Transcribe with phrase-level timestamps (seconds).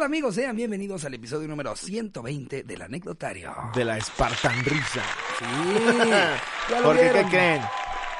[0.00, 0.34] tal amigos?
[0.34, 3.54] Sean bienvenidos al episodio número 120 del anecdotario.
[3.74, 5.02] De la Spartan Risa.
[5.38, 5.44] Sí,
[6.70, 7.30] ya lo Porque, ¿qué vieron.
[7.30, 7.62] creen?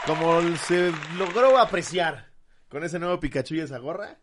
[0.06, 2.26] Como se logró apreciar
[2.68, 4.18] con ese nuevo Pikachu y esa gorra,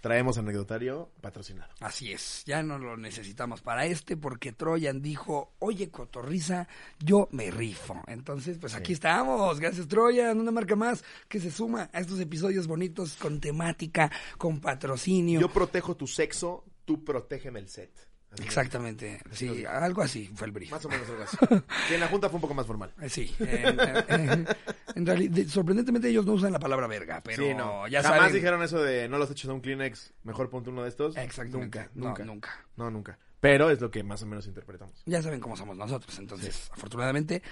[0.00, 1.72] traemos anecdotario patrocinado.
[1.78, 6.66] Así es, ya no lo necesitamos para este porque Troyan dijo, oye Cotorriza,
[6.98, 8.02] yo me rifo.
[8.08, 12.66] Entonces, pues aquí estamos, gracias Troyan, una marca más que se suma a estos episodios
[12.66, 15.40] bonitos con temática, con patrocinio.
[15.40, 17.90] Yo protejo tu sexo, tú protégeme el set.
[18.30, 20.70] Así Exactamente, sí, algo así fue el brief.
[20.70, 21.36] Más o menos algo así.
[21.88, 22.92] Que en la junta fue un poco más formal.
[23.02, 27.86] Eh, Sí, en, realidad, sorprendentemente ellos no usan la palabra verga, pero sí, no.
[27.88, 28.34] ya Jamás saben.
[28.34, 31.14] dijeron eso de no los eches a un Kleenex, mejor ponte uno de estos.
[31.18, 32.24] Exactamente, Nunca, no, nunca.
[32.24, 32.66] nunca.
[32.76, 33.18] No, nunca.
[33.40, 35.02] Pero es lo que más o menos interpretamos.
[35.04, 37.42] Ya saben cómo somos nosotros, entonces, afortunadamente,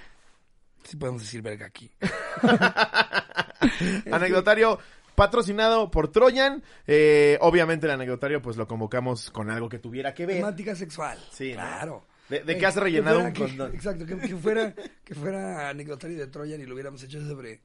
[0.82, 1.90] sí podemos decir verga aquí.
[4.12, 4.78] Anecdotario
[5.16, 6.62] patrocinado por Troyan.
[6.86, 10.36] Eh, obviamente el anecdotario pues lo convocamos con algo que tuviera que ver.
[10.36, 11.18] Temática sexual.
[11.32, 11.54] Sí, ¿no?
[11.56, 12.06] claro.
[12.28, 13.74] De, de Eh, que has rellenado fuera un que- condón.
[13.74, 17.60] Exacto, que, que fuera, que fuera anecdotario de Troyan y lo hubiéramos hecho sobre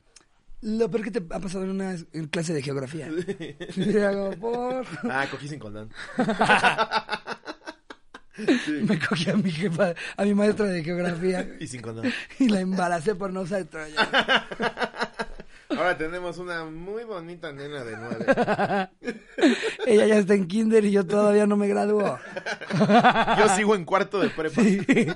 [0.62, 3.10] lo peor que te ha pasado en una en clase de geografía.
[3.76, 4.86] Y hago, por...
[5.10, 5.92] Ah, cogí sin condón.
[8.88, 12.12] Me cogí a mi jefa, a mi maestra de geografía Y sin condón.
[12.40, 14.08] y la embaracé por no usar Troyan.
[15.82, 18.90] Ahora tenemos una muy bonita nena de nueve.
[19.88, 22.20] Ella ya está en kinder y yo todavía no me graduó.
[23.40, 24.62] Yo sigo en cuarto de prepa.
[24.62, 25.08] Sí.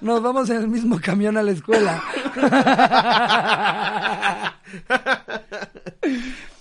[0.00, 2.00] Nos vamos en el mismo camión a la escuela.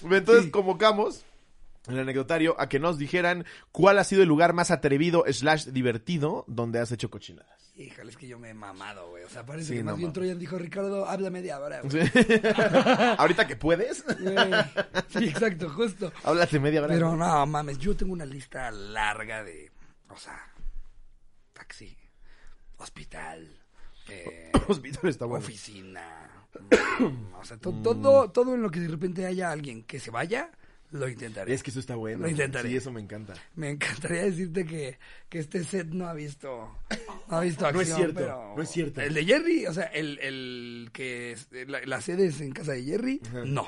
[0.02, 1.24] Entonces convocamos
[1.88, 6.46] el anecdotario a que nos dijeran cuál ha sido el lugar más atrevido slash divertido
[6.48, 7.72] donde has hecho cochinadas.
[7.76, 9.24] Híjole, es que yo me he mamado, güey.
[9.24, 10.14] O sea, parece Sí, que más no bien mames.
[10.14, 12.04] Troyan dijo, Ricardo, habla media hora, güey.
[13.18, 14.04] Ahorita que puedes.
[15.10, 16.12] Sí, exacto, justo.
[16.24, 16.94] háblate media hora.
[16.94, 19.72] Pero no, mames, yo tengo una lista larga de,
[20.10, 20.40] o sea,
[21.54, 21.98] taxi,
[22.78, 23.60] hospital,
[24.08, 25.44] eh, Hospital está bueno.
[25.44, 26.30] oficina.
[27.00, 30.12] mm, o sea, to- todo, todo en lo que de repente haya alguien que se
[30.12, 30.52] vaya,
[30.94, 31.54] lo intentaré.
[31.54, 32.20] Es que eso está bueno.
[32.24, 32.70] Lo intentaré.
[32.70, 33.34] Sí, eso me encanta.
[33.56, 36.78] Me encantaría decirte que, que este set no ha visto
[37.30, 39.02] no ha visto No acción, es cierto, pero no es cierto.
[39.02, 41.36] El de Jerry, o sea, el, el que
[41.68, 43.68] la, la sede es en casa de Jerry, no.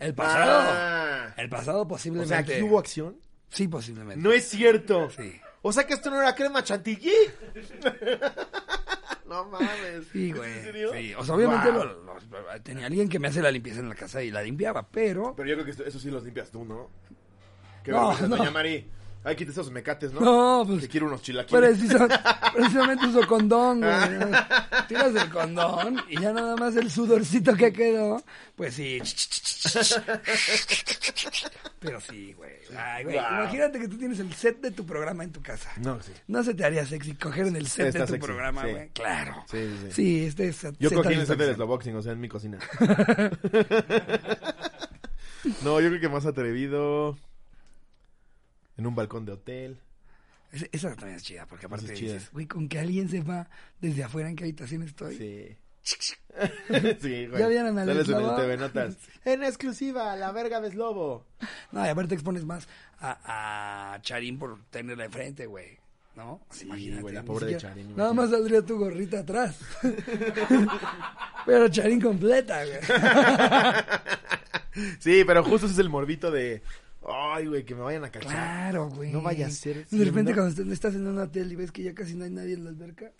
[0.00, 1.34] El pasado, Ah.
[1.36, 2.28] el pasado O posiblemente.
[2.34, 3.16] sea, aquí hubo acción.
[3.48, 4.20] Sí, posiblemente.
[4.22, 5.08] No es cierto.
[5.10, 5.40] Sí.
[5.62, 7.10] O sea que esto no era crema chantilly.
[9.28, 10.06] no mames.
[10.12, 10.52] Sí, ¿Es güey.
[10.52, 10.92] en serio?
[10.92, 11.14] Sí.
[11.14, 11.84] O sea, obviamente Wow.
[11.84, 14.86] lo- lo- tenía alguien que me hace la limpieza en la casa y la limpiaba,
[14.88, 16.90] pero Pero yo creo que eso sí los limpias tú, ¿no?
[17.82, 18.36] Qué No, vergüenza, no.
[18.36, 18.86] doña Mari.
[19.26, 20.20] Ay, quita esos mecates, ¿no?
[20.20, 21.78] no, pues Que quiero unos chilaquiles.
[21.78, 23.92] Precisa- precisamente uso condón, güey.
[24.86, 28.22] Tiras el condón y ya nada más el sudorcito que quedó,
[28.54, 29.00] pues sí.
[31.80, 32.52] Pero sí, güey.
[32.76, 33.16] Ay, güey.
[33.16, 33.24] Wow.
[33.40, 35.70] Imagínate que tú tienes el set de tu programa en tu casa.
[35.78, 36.12] No, sí.
[36.28, 38.70] ¿No se te haría sexy coger en el set Está de tu sexy, programa, sí.
[38.72, 38.88] güey?
[38.90, 39.44] Claro.
[39.50, 39.92] Sí, sí, sí.
[39.92, 42.58] Sí, este es Yo cogí en el set del Slowboxing, o sea, en mi cocina.
[45.62, 47.16] no, yo creo que más atrevido.
[48.76, 49.78] En un balcón de hotel.
[50.72, 52.12] Esa- también es chida, porque aparte es chida.
[52.14, 53.48] dices, güey, con que alguien sepa
[53.80, 55.16] desde afuera en qué habitación estoy.
[55.16, 55.56] Sí.
[57.02, 57.38] sí, güey.
[57.40, 58.36] ¿Ya vieron al Sales en el?
[58.36, 58.96] TV Notas.
[59.24, 61.26] En exclusiva, la verga de Slobo.
[61.72, 62.68] No, y aparte expones más
[63.00, 65.78] a, a Charín por tenerla enfrente, güey.
[66.16, 66.40] ¿No?
[66.50, 68.14] Sí, Imagínate, güey, la ni pobre de siquiera- Charín, Nada imagínate.
[68.14, 69.58] más saldría tu gorrita atrás.
[71.46, 72.78] Pero Charín completa, güey.
[74.98, 76.62] Sí, pero justo ese es el morbito de.
[77.06, 78.30] Ay, güey, que me vayan a cachar.
[78.32, 79.12] Claro, güey.
[79.12, 81.82] No vaya a ser De repente cuando est- estás en un hotel y ves que
[81.82, 83.12] ya casi no hay nadie en la alberca.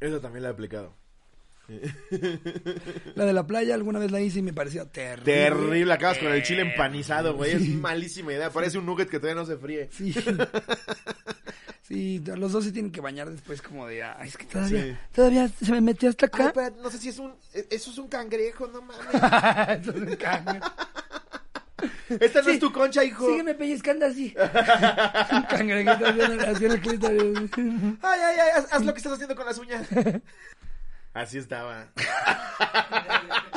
[0.00, 0.94] Eso también lo he aplicado.
[3.14, 5.24] La de la playa alguna vez la hice y me pareció terrible.
[5.32, 6.72] Terrible, acabas con el chile Terrible.
[6.74, 7.52] empanizado, güey.
[7.52, 8.50] Es malísima idea.
[8.50, 9.88] Parece un nugget que todavía no se fríe.
[9.92, 10.14] Sí.
[11.82, 14.96] Sí, los dos se tienen que bañar después como de, ay, es que todavía, Sí.
[15.14, 16.52] todavía se me metió hasta acá.
[16.82, 17.32] no sé si es un.
[17.54, 19.06] Eso es un cangrejo, no mames.
[19.82, 20.60] Eso es un cangre.
[22.20, 22.50] Esta no Sí.
[22.52, 23.26] es tu concha, hijo.
[23.28, 24.34] Sígueme pellizcando así.
[25.32, 27.50] Un cangrejito en el clítoris.
[27.56, 29.86] Ay, ay, ay, haz, haz lo que estás haciendo con las uñas.
[31.14, 31.88] Así estaba.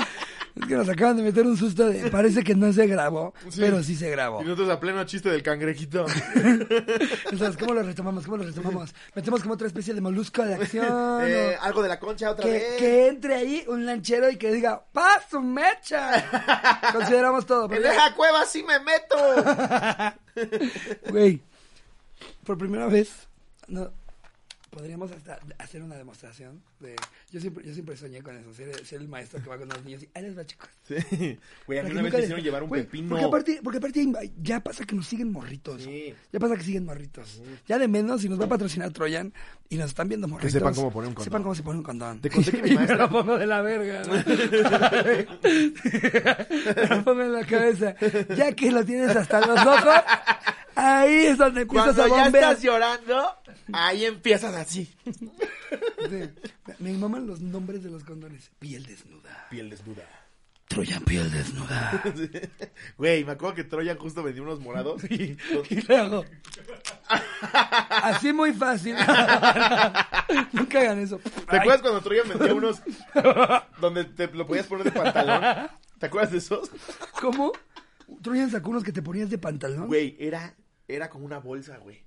[0.61, 3.59] Es que nos acaban de meter un susto de, parece que no se grabó, Sí.
[3.59, 4.41] pero sí se grabó.
[4.41, 6.05] Y nosotros a pleno chiste del cangrejito.
[7.31, 8.25] Entonces, ¿cómo lo retomamos?
[8.25, 8.93] ¿Cómo lo retomamos?
[9.15, 10.85] Metemos como otra especie de molusco de acción.
[11.31, 12.77] Eh, o- algo de la concha otra que, vez.
[12.77, 16.79] que entre ahí un lanchero y que diga, ¡Paso, mecha!
[16.93, 17.63] Consideramos todo.
[17.65, 19.17] En pero ya- esa cueva sí me meto.
[21.09, 21.41] Güey,
[22.45, 23.27] por primera vez,
[23.67, 23.91] no,
[24.71, 26.95] Podríamos hasta hacer una demostración de...
[27.29, 29.83] Yo siempre, yo siempre soñé con eso, ser, ser el maestro que va con los
[29.83, 30.69] niños y ahí les va, chicos.
[30.87, 30.95] Sí.
[31.67, 33.09] Güey, a mí que una vez les- hicieron llevar un pepino.
[33.09, 34.07] Porque aparte, porque aparte
[34.41, 35.81] ya pasa que nos siguen morritos.
[35.83, 36.15] Sí.
[36.31, 37.41] Ya pasa que siguen morritos.
[37.67, 39.33] Ya de menos, si nos va a patrocinar Troyan
[39.67, 40.53] y nos están viendo morritos.
[40.53, 41.25] sepan cómo poner un condón.
[41.25, 42.21] Sepan cómo se pone un condón.
[42.21, 44.03] Te conté que mi Y me maestra- lo pongo de la verga.
[44.03, 44.13] ¿no?
[45.43, 47.95] me lo pongo en la cabeza.
[48.37, 49.95] Ya que lo tienes hasta los ojos,
[50.75, 52.43] ahí es donde empiezas Cuando a ya bombear.
[52.51, 53.35] estás llorando,
[53.73, 54.93] ahí empiezas así.
[55.03, 56.29] Sí.
[56.79, 58.51] Me maman los nombres de los condones.
[58.59, 59.47] Piel desnuda.
[59.49, 60.03] Piel desnuda.
[60.67, 62.01] Troyan piel desnuda.
[62.97, 65.03] Güey, me acuerdo que Troyan justo vendió unos morados.
[65.11, 65.37] Y
[65.89, 66.23] luego.
[67.89, 68.95] Así muy fácil.
[70.53, 71.19] Nunca hagan eso.
[71.49, 72.81] ¿Te acuerdas cuando Troyan vendía unos
[73.81, 75.67] donde te lo podías poner de pantalón?
[75.99, 76.71] ¿Te acuerdas de esos?
[77.19, 77.51] ¿Cómo?
[78.21, 79.87] Troyan sacó unos que te ponías de pantalón.
[79.87, 80.55] Güey, era,
[80.95, 81.99] era como una bolsa, güey.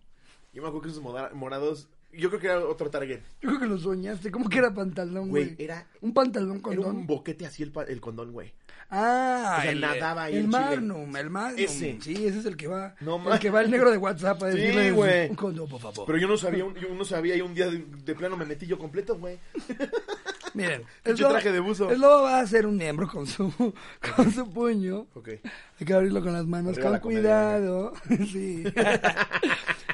[0.52, 1.02] Yo me acuerdo que esos
[1.34, 3.20] morados, yo creo que era otro target.
[3.40, 4.30] Yo creo que lo soñaste.
[4.30, 5.56] ¿Cómo que era pantalón, Güey, güey?
[5.64, 8.52] era, Un pantalón con era un boquete así el, pa- el condón, güey.
[8.90, 10.58] Ah, O sea, el, nadaba ahí el Chile.
[10.58, 11.58] Magnum, el Magnum.
[11.58, 11.98] Ese.
[12.00, 12.94] Sí, ese es el que va.
[13.00, 15.30] No el que va el negro de WhatsApp a Sí, decirle güey.
[15.30, 16.04] un condón, por favor.
[16.06, 18.44] Pero yo no sabía, un- yo no sabía y un día de, de plano me
[18.44, 19.38] metí yo completo, güey.
[20.64, 21.90] Miren, Pinche traje de buzo.
[21.90, 23.52] El lobo va a hacer un miembro con su,
[24.16, 25.06] con su puño.
[25.14, 25.28] Ok.
[25.80, 27.92] Hay que abrirlo con las manos, Arriba con la comedia, cuidado.
[28.32, 28.62] sí.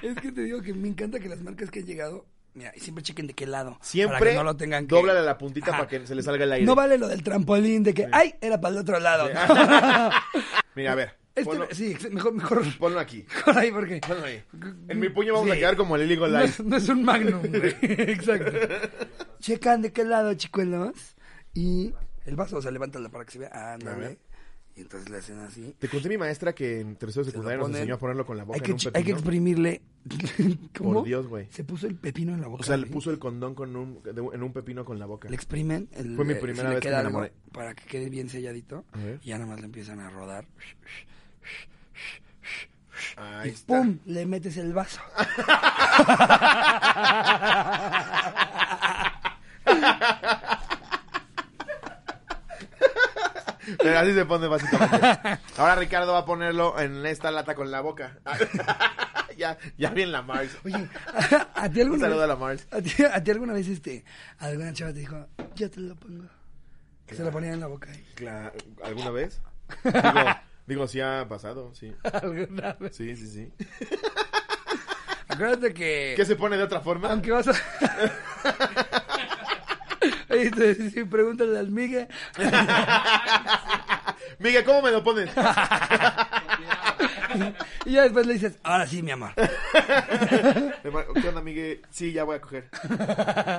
[0.03, 2.81] es que te digo que me encanta que las marcas que han llegado, mira, y
[2.81, 3.73] siempre chequen de qué lado.
[3.73, 4.95] para Siempre que no lo tengan que...
[4.95, 5.79] dóblale la puntita Ajá.
[5.79, 6.67] para que se le salga el aire.
[6.67, 9.31] No vale lo del trampolín de que, ay, era para el otro lado.
[10.75, 13.25] Mira, a ver, Este- ponlo, sí, mejor, mejor, ponlo aquí.
[13.35, 14.01] mejor ahí porque...
[14.07, 14.43] Ponlo ahí.
[14.89, 15.57] En mi puño vamos Sí.
[15.57, 16.45] a quedar como el Iligo No Live.
[16.51, 17.75] es, no es un magnum, güey.
[17.83, 18.53] Exacto.
[19.41, 20.93] Checan de qué lado, chicuelos.
[21.55, 21.93] Y
[22.27, 23.51] el vaso, o sea, levántala para que se vea.
[23.53, 24.19] A Ándale.
[24.77, 25.75] Y entonces le hacen así.
[25.79, 28.45] Te conté mi maestra que en tercero de secundaria nos enseñó a ponerlo con la
[28.45, 29.83] boca Hay que, en un hay que exprimirle.
[30.79, 30.95] ¿Cómo?
[30.95, 31.47] Por Dios, güey.
[31.51, 32.61] Se puso el pepino en la boca.
[32.61, 35.29] O sea, le puso el condón con un, de en un pepino con la boca.
[35.29, 35.89] Le exprimen.
[35.93, 37.33] El, Fue mi primera vez que me enamoré.
[37.53, 38.85] Para que quede bien selladito.
[39.23, 40.47] Y ya nada más le empiezan a rodar.
[43.17, 43.67] Ahí y está.
[43.79, 43.99] ¡pum!
[44.07, 45.01] Le metes el vaso.
[53.79, 55.39] Pero así se pone básicamente.
[55.57, 58.19] Ahora Ricardo va a ponerlo en esta lata con la boca.
[59.37, 60.57] ya, ya bien la Mars.
[60.65, 60.89] Oye,
[61.55, 62.67] ¿a, ti Un saludo vez, a la Mars.
[62.71, 64.05] ¿A ti, a ti alguna vez este,
[64.39, 66.25] alguna chava te dijo, yo te lo pongo?
[67.07, 67.91] Que se lo ponía en la boca.
[67.91, 68.05] ahí.
[68.17, 68.53] Cla-
[68.83, 69.41] ¿Alguna vez?
[69.85, 70.01] Digo,
[70.71, 71.93] digo, sí ha pasado, sí.
[72.23, 72.95] ¿Alguna vez?
[72.97, 73.53] Sí, sí, sí.
[75.29, 76.15] Acuérdate que...
[76.17, 77.11] ¿Qué se pone de otra forma?
[77.11, 77.53] Aunque vas a...
[80.31, 82.09] Oye, te- si pregúntale al Miguel.
[84.39, 85.29] Miguel, ¿cómo me lo pones?
[87.85, 89.33] y ya después le dices, ahora sí, mi amor.
[89.35, 91.83] ¿Qué onda, Miguel?
[91.91, 92.71] Sí, ya voy a coger.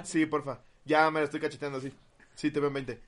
[0.03, 0.59] Sí, porfa.
[0.85, 1.93] Ya me lo estoy cacheteando así.
[2.35, 2.99] Sí, te veo en 20.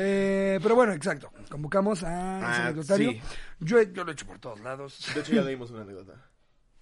[0.00, 1.30] Eh, pero bueno, exacto.
[1.50, 3.10] Convocamos a ese Ah, anecdotario.
[3.12, 3.20] sí.
[3.60, 5.10] Yo, yo lo he hecho por todos lados.
[5.14, 6.14] De hecho, ya leímos una anécdota.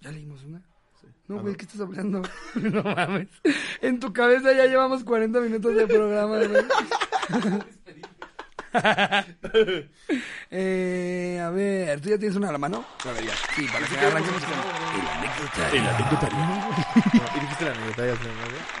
[0.01, 0.61] ¿Ya leímos una?
[1.27, 2.21] No, Ah, güey, ¿qué estás hablando?
[2.55, 3.27] no mames.
[3.81, 6.65] En tu cabeza ya llevamos 40 minutos de programa, güey.
[10.51, 12.85] eh, a ver, ¿tú ya tienes una a la mano?
[13.05, 13.33] A ver, ya.
[13.55, 14.53] Sí, para que arranquemos con
[15.73, 16.39] el anecdotario.
[17.59, 18.13] El anecdotario.
[18.13, 18.75] No, dijiste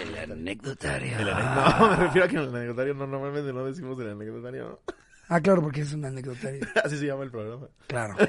[0.00, 1.18] el anecdotario.
[1.18, 1.18] ¿no?
[1.18, 1.18] El anecdotario.
[1.18, 1.26] El
[1.90, 4.80] me refiero a que en el anecdotario no, normalmente no decimos el anecdotario.
[5.28, 6.66] Ah, claro, porque es un anecdotario.
[6.84, 7.68] Así se llama el programa.
[7.86, 8.16] Claro.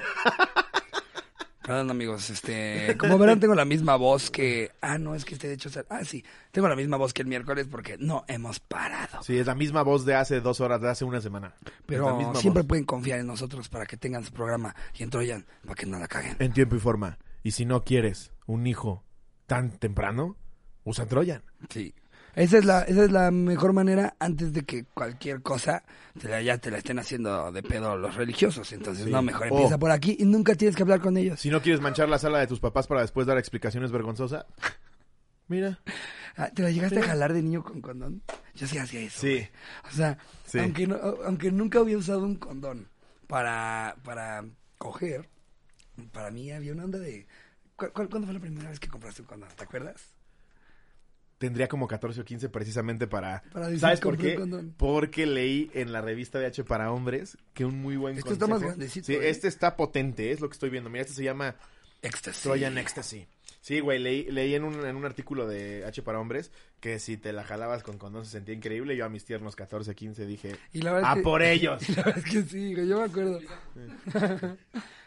[1.63, 5.48] Perdón, amigos, este, como verán tengo la misma voz que, ah, no, es que este
[5.48, 9.22] de hecho, ah, sí, tengo la misma voz que el miércoles porque no hemos parado.
[9.22, 11.54] Sí, es la misma voz de hace dos horas, de hace una semana.
[11.86, 12.68] Pero siempre voz.
[12.68, 16.00] pueden confiar en nosotros para que tengan su programa y en Troyan para que no
[16.00, 16.36] la caguen.
[16.40, 17.20] En tiempo y forma.
[17.44, 19.04] Y si no quieres un hijo
[19.51, 20.38] tan temprano,
[20.86, 21.43] usa Troyan.
[21.70, 21.93] Sí.
[22.36, 25.84] Esa es la, esa es la mejor manera antes de que cualquier cosa
[26.17, 28.72] te la, ya te la estén haciendo de pedo los religiosos.
[28.72, 29.12] Entonces, Sí.
[29.12, 29.55] no, mejor Oh.
[29.58, 31.41] empieza por aquí y nunca tienes que hablar con ellos.
[31.41, 34.46] Si no quieres manchar la sala de tus papás para después dar explicaciones vergonzosas,
[35.50, 35.79] mira.
[36.38, 38.22] Ah, ¿Te la llegaste a jalar de niño con condón?
[38.55, 39.20] Yo sí hacía eso.
[39.20, 39.46] Sí.
[39.89, 40.60] O sea, Sí.
[40.60, 42.88] aunque, no- aunque nunca había usado un condón
[43.27, 44.46] para, para
[44.77, 45.27] coger,
[46.13, 47.27] para mí había una onda de...
[47.88, 49.50] ¿cu- cu- ¿Cuándo fue la primera vez que compraste un condón?
[49.56, 50.14] ¿Te acuerdas?
[51.38, 53.42] Tendría como 14 o 15 precisamente para...
[53.52, 54.38] Para decir, ¿Sabes por qué?
[54.78, 58.46] Porque leí en la revista de H para hombres que un muy buen Este está
[58.46, 59.30] más consejo- grandecito, Sí, ¿eh?
[59.30, 60.90] este está potente, es lo que estoy viendo.
[60.92, 61.56] Mira, este se llama
[62.04, 62.44] Éxtasis.
[62.44, 63.26] Trojan Ecstasy.
[63.60, 67.18] Sí, güey, leí, leí en, un, en un artículo de H para hombres que si
[67.18, 68.96] te la jalabas con condón se sentía increíble.
[68.96, 71.82] Yo a mis tiernos 14, 15 dije, Y la verdad ¡a es que- por ellos!
[71.90, 73.40] Y la verdad es que sí, güey, yo me acuerdo.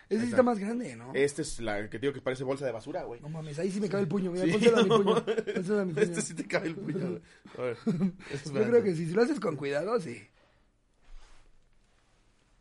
[0.08, 1.12] Ese sí está más grande, ¿no?
[1.14, 3.20] Esta es la que te digo que parece bolsa de basura, güey.
[3.20, 4.30] No mames, ahí sí me cabe el puño.
[4.30, 5.24] Mira, Sí, pónselo a mi no, puño.
[5.54, 6.04] Pónselo a mi puño.
[6.04, 7.08] Este sí te cabe el puño.
[7.10, 7.22] güey.
[7.58, 7.76] A ver,
[8.44, 10.22] Yo creo que sí, si lo haces con cuidado, sí.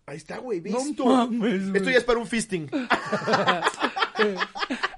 [0.05, 1.05] Ahí está, güey, ¿ves No esto?
[1.05, 1.77] mames, güey.
[1.77, 2.69] Esto ya es para un fisting.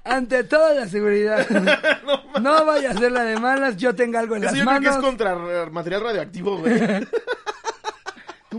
[0.04, 1.46] Ante toda la seguridad.
[2.40, 4.80] no, vaya a ser la de malas, yo tenga algo en Eso las yo creo
[4.80, 5.04] que manos.
[5.04, 6.74] es contra ra- material radioactivo, güey.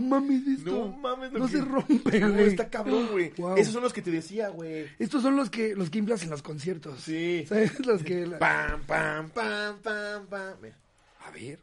[0.00, 0.70] No mames esto.
[0.70, 1.32] No mames.
[1.32, 2.46] No que- se rompe, No, güey.
[2.48, 3.32] está cabrón, güey.
[3.36, 3.56] Wow.
[3.56, 4.86] Esos son los que te decía, güey.
[4.98, 7.00] Estos son los que los que inflas en los conciertos.
[7.00, 7.44] Sí.
[7.48, 7.78] ¿Sabes?
[7.86, 8.26] Los que...
[8.26, 10.54] la- Pam, pam, pam, pam, pam.
[10.62, 10.76] Mira.
[11.26, 11.58] A ver.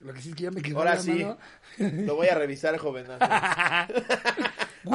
[0.00, 1.10] Lo que sí es que ya me quedó Ahora la sí.
[1.12, 1.38] mano.
[1.78, 3.06] Lo voy a revisar, joven.
[3.20, 3.86] A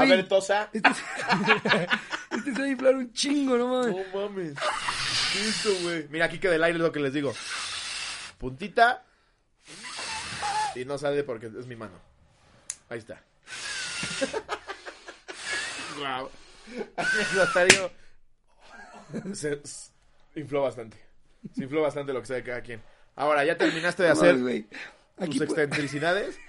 [0.05, 0.69] ver, Tosa.
[0.71, 1.01] Este, se-
[2.37, 3.95] este se va a inflar un chingo, no mames.
[4.13, 4.53] No mames.
[5.33, 6.07] ¿Qué es esto, güey?
[6.11, 7.33] Mira, aquí queda el aire, es lo que les digo.
[8.37, 9.03] Puntita.
[10.75, 11.93] Y no sale porque es mi mano.
[12.89, 13.21] Ahí está.
[15.97, 16.29] Wow.
[16.95, 17.91] Anecdotario.
[19.33, 20.97] Se, se infló bastante.
[21.55, 22.81] Se infló bastante lo que sea de cada quien.
[23.15, 24.35] Ahora, ¿ya terminaste de hacer.
[25.17, 26.39] Aquí tus excentricidades?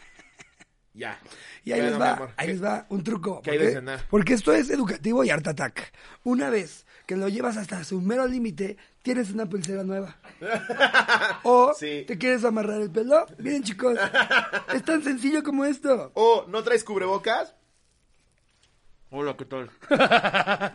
[0.92, 1.20] Ya.
[1.64, 3.40] Y ahí Bueno, les va, ahí ¿qué- les va un truco.
[3.42, 4.00] qué hay de porque- cenar?
[4.11, 5.92] Porque esto es educativo y art attack.
[6.25, 10.16] Una vez que lo llevas hasta su mero límite, tienes una pulsera nueva.
[11.44, 12.04] O Sí.
[12.06, 13.25] te quieres amarrar el pelo.
[13.38, 13.97] Miren, chicos,
[14.75, 16.11] es tan sencillo como esto.
[16.14, 17.54] ¿O no traes cubrebocas?
[19.12, 19.70] Hola, ¿qué tal?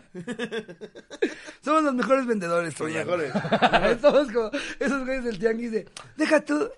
[1.62, 3.32] Somos los mejores vendedores, Los mejores.
[4.02, 6.70] Somos como esos güeyes del tianguis de, deja tú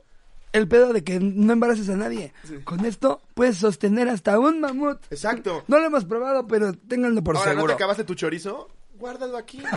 [0.54, 2.34] el pedo de que no embaraces a nadie.
[2.64, 5.00] Con esto puedes sostener hasta un mamut.
[5.12, 5.64] Exacto.
[5.68, 7.74] No lo hemos probado, pero ténganlo por Ahora, ¿no te seguro.
[7.74, 8.70] acabaste tu chorizo?
[8.96, 9.62] Guárdalo aquí.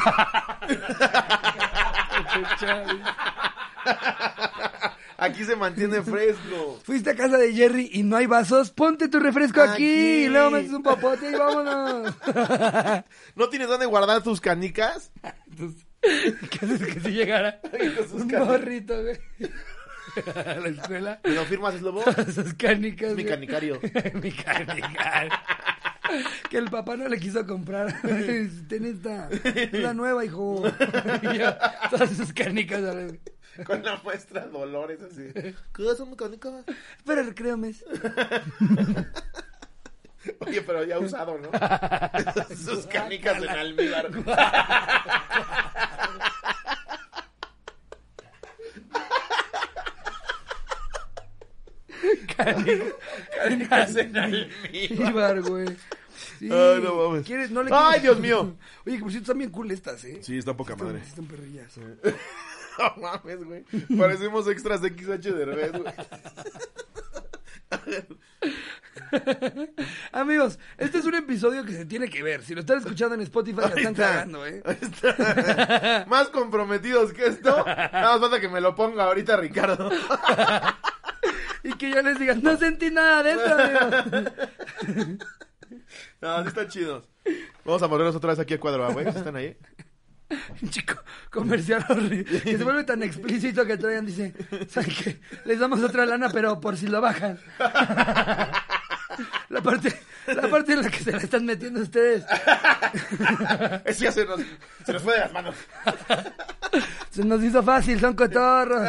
[5.19, 6.81] aquí se mantiene fresco.
[6.85, 10.25] Fuiste a casa de Jerry y no hay vasos, ponte tu refresco aquí, Aquí.
[10.25, 12.15] y luego metes un popote y vámonos.
[13.37, 15.11] ¿No tienes dónde guardar tus canicas?
[16.01, 17.61] ¿qué haces que si llegara
[18.15, 19.19] un morrito, güey?
[20.35, 21.21] A la escuela.
[21.25, 22.05] ¿Me lo firmas, Slobo?
[22.29, 23.11] Esas canicas.
[23.15, 23.27] Mi güey.
[23.27, 23.81] canicario.
[24.15, 25.29] Mi canica.
[26.49, 28.01] Que el papá no le quiso comprar.
[28.03, 29.29] Ten esta.
[29.73, 30.63] La nueva, hijo.
[31.23, 31.55] Y yo,
[31.91, 32.81] todas sus canicas.
[32.83, 35.29] a la- Con la muestra Dolores así.
[35.33, 36.65] ¿Qué son canicas?
[36.99, 37.85] Espera, recreo mes.
[40.41, 41.49] Oye, pero ya usado, ¿no?
[42.57, 44.11] Sus canicas en almíbar.
[53.43, 53.89] Almíbar.
[54.73, 55.67] Ibar, güey.
[56.39, 56.49] Sí.
[56.51, 57.27] Ay, no mames.
[57.27, 57.51] ¿Quieres?
[57.51, 58.57] No le Ay, quieres- Dios mío.
[58.87, 60.19] Oye, que por cierto están bien cool estas, ¿eh?
[60.23, 61.01] Sí, está poca Están- madre.
[61.07, 61.73] Están perrillas.
[62.79, 63.65] No mames, güey.
[63.99, 65.93] Parecemos extras de XH Derbez, güey.
[70.13, 72.43] Amigos, este es un episodio que se tiene que ver.
[72.43, 74.09] Si lo están escuchando en Spotify, la están está.
[74.09, 74.63] cagando, ¿eh?
[74.81, 76.07] Está.
[76.09, 77.51] Más comprometidos que esto.
[77.67, 79.91] Nada más falta que me lo ponga ahorita Ricardo.
[81.81, 83.95] Que yo les diga, no sentí nada de eso, amigos.
[86.21, 87.09] No, sí están chidos.
[87.65, 89.11] Vamos a movernos otra vez aquí a cuadro, ¿ah, güey.
[89.11, 89.57] ¿Sí ¿Están ahí?
[90.69, 92.43] Chico, comercial horrible.
[92.43, 94.35] Que se vuelve tan explícito que todavía dice,
[94.69, 95.21] ¿saben qué?
[95.47, 97.39] Les damos otra lana, pero por si lo bajan.
[99.49, 102.25] La parte, la parte en la que se la están metiendo ustedes.
[103.85, 104.41] Eso ya se nos,
[104.85, 105.55] se nos fue de las manos.
[107.11, 108.83] Se nos hizo fácil, son cotorros.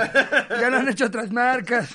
[0.60, 1.90] Ya lo han hecho otras marcas.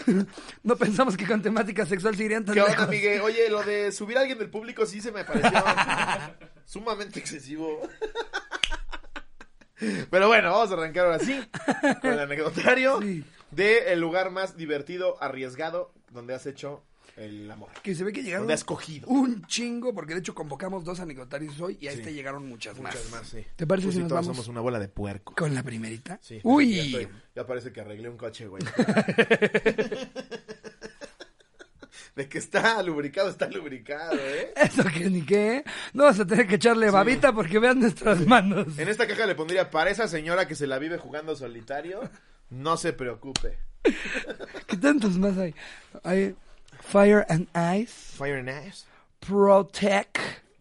[0.62, 2.88] No pensamos que con temática sexual se irían tan ¿Qué onda, lejos.
[2.88, 3.20] Miguel?
[3.20, 5.62] Oye, lo de subir a alguien del público sí se me pareció
[6.64, 7.80] sumamente excesivo.
[10.10, 11.38] Pero bueno, vamos a arrancar ahora sí
[12.00, 13.24] con el anecdotario Sí.
[13.50, 16.82] de el lugar más divertido, arriesgado, donde has hecho
[17.16, 17.70] el amor.
[17.82, 19.08] Que se ve que llegaron Donde has cogido.
[19.08, 21.98] un chingo, porque de hecho convocamos dos anecdotarios hoy y a Sí.
[21.98, 22.94] este llegaron muchas más.
[22.94, 23.44] Muchas más, sí.
[23.56, 25.34] ¿Te parece Tú si sí, nos todos vamos somos una bola de puerco.
[25.34, 26.18] con la primerita?
[26.22, 26.36] Sí.
[26.36, 28.62] Ya, Uy, estoy- ya parece que arreglé un coche, güey.
[32.14, 34.52] De que está lubricado, está lubricado, ¿eh?
[34.56, 35.62] eso que ni qué.
[35.92, 38.78] No vas a tener que echarle babita porque vean nuestras manos.
[38.78, 42.00] En esta caja le pondría, para esa señora que se la vive jugando solitario,
[42.48, 43.58] no se preocupe.
[44.66, 45.54] ¿Qué tantos más hay?
[46.04, 46.34] Hay
[46.86, 48.84] Fire and Ice, Fire and Ice.
[49.20, 50.18] Protect,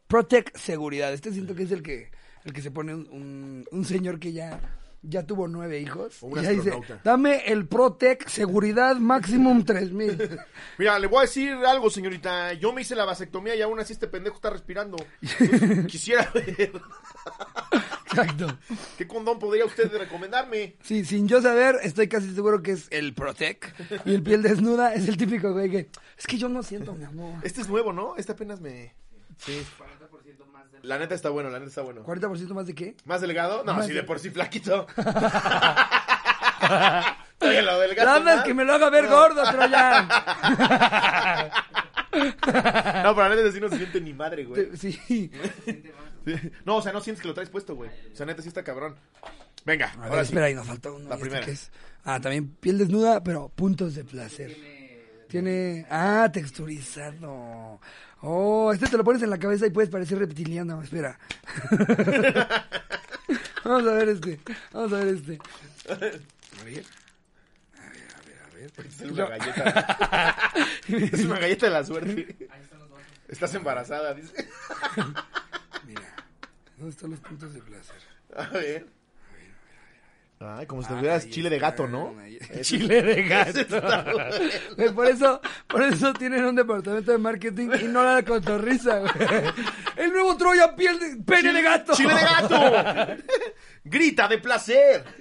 [0.07, 1.13] Protect Seguridad.
[1.13, 2.09] Este siento que es el que,
[2.43, 4.59] el que se pone un, un, un señor que ya,
[5.03, 6.23] ya tuvo nueve hijos.
[6.23, 6.71] O un y ya dice,
[7.03, 10.39] dame el Protect Seguridad Maximum 3000.
[10.79, 12.53] Mira, le voy a decir algo, señorita.
[12.53, 14.97] Yo me hice la vasectomía y aún así este pendejo está respirando.
[15.21, 16.71] Entonces, quisiera ver.
[18.21, 18.57] Exacto.
[18.97, 20.75] ¿Qué condón podría usted recomendarme?
[20.83, 23.73] Sí, sin yo saber, estoy casi seguro que es el Protec.
[24.05, 25.89] Y el piel desnuda es el típico güey que.
[26.17, 27.33] Es que yo no siento, mi amor.
[27.43, 28.15] Este es nuevo, ¿no?
[28.17, 28.93] Este apenas me...
[29.37, 29.65] Sí.
[30.83, 32.03] La neta está bueno, la neta está bueno.
[32.05, 32.95] ¿40% más de qué?
[33.05, 33.63] ¿Más delgado?
[33.65, 34.85] No, Más si de- de por sí flaquito.
[37.41, 38.09] Oye, lo delgado.
[38.09, 38.43] La onda es ¿no?
[38.45, 40.07] que me lo haga ver gordo, Troyan.
[42.15, 44.69] No, pero la neta sí no se siente ni madre, güey.
[44.77, 45.29] Sí.
[46.65, 47.89] No, o sea, no sientes que lo traes puesto, güey.
[48.11, 48.95] O sea, neta sí está cabrón.
[49.65, 50.29] Venga, A ver, ahora sí.
[50.29, 51.09] espera, ahí nos faltó uno.
[51.09, 51.51] La ¿Y este primera.
[51.51, 51.71] es?
[52.03, 54.55] Ah, también piel desnuda, pero puntos de placer.
[55.27, 55.85] Tiene.
[55.89, 57.79] Ah, texturizado.
[58.21, 60.81] Oh, este te lo pones en la cabeza y puedes parecer reptiliano.
[60.81, 61.17] Espera.
[63.63, 64.39] Vamos a ver este.
[64.71, 65.39] Vamos a ver este.
[65.89, 65.95] A
[66.63, 66.83] ver.
[68.77, 70.39] Es una galleta.
[70.87, 72.49] es una galleta de la suerte.
[73.27, 74.33] Estás embarazada, dice.
[76.85, 77.95] ¿Dónde están los puntos de placer?
[78.37, 78.85] A ver.
[80.39, 82.13] Ay, como si Ah, tuvieras chile de gato, ¿no?
[82.61, 84.93] Chile de gato.
[84.93, 89.11] por eso, por eso tienen un departamento de marketing y no la cotorriza, güey.
[89.95, 91.93] El nuevo Troya piel de, pene de gato.
[91.95, 93.23] ¡Chile de gato!
[93.83, 95.03] ¡Grita de placer!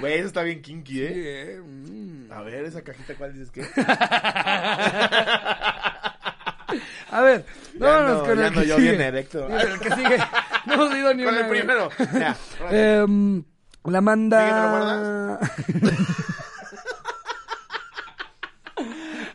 [0.00, 1.54] Güey, eso está bien kinky, Sí, ¿eh?
[1.54, 2.32] eh, mm.
[2.32, 3.60] A ver, esa cajita, ¿cuál dices que?
[7.10, 8.90] A ver, vámonos ando- con el que yo sigue.
[8.90, 9.48] bien erecto.
[9.48, 10.18] Sí, el que sigue.
[10.66, 11.88] No hemos ido ni Con una, el primero.
[12.12, 12.36] Ya.
[12.70, 13.42] Em,
[13.84, 15.38] la manda.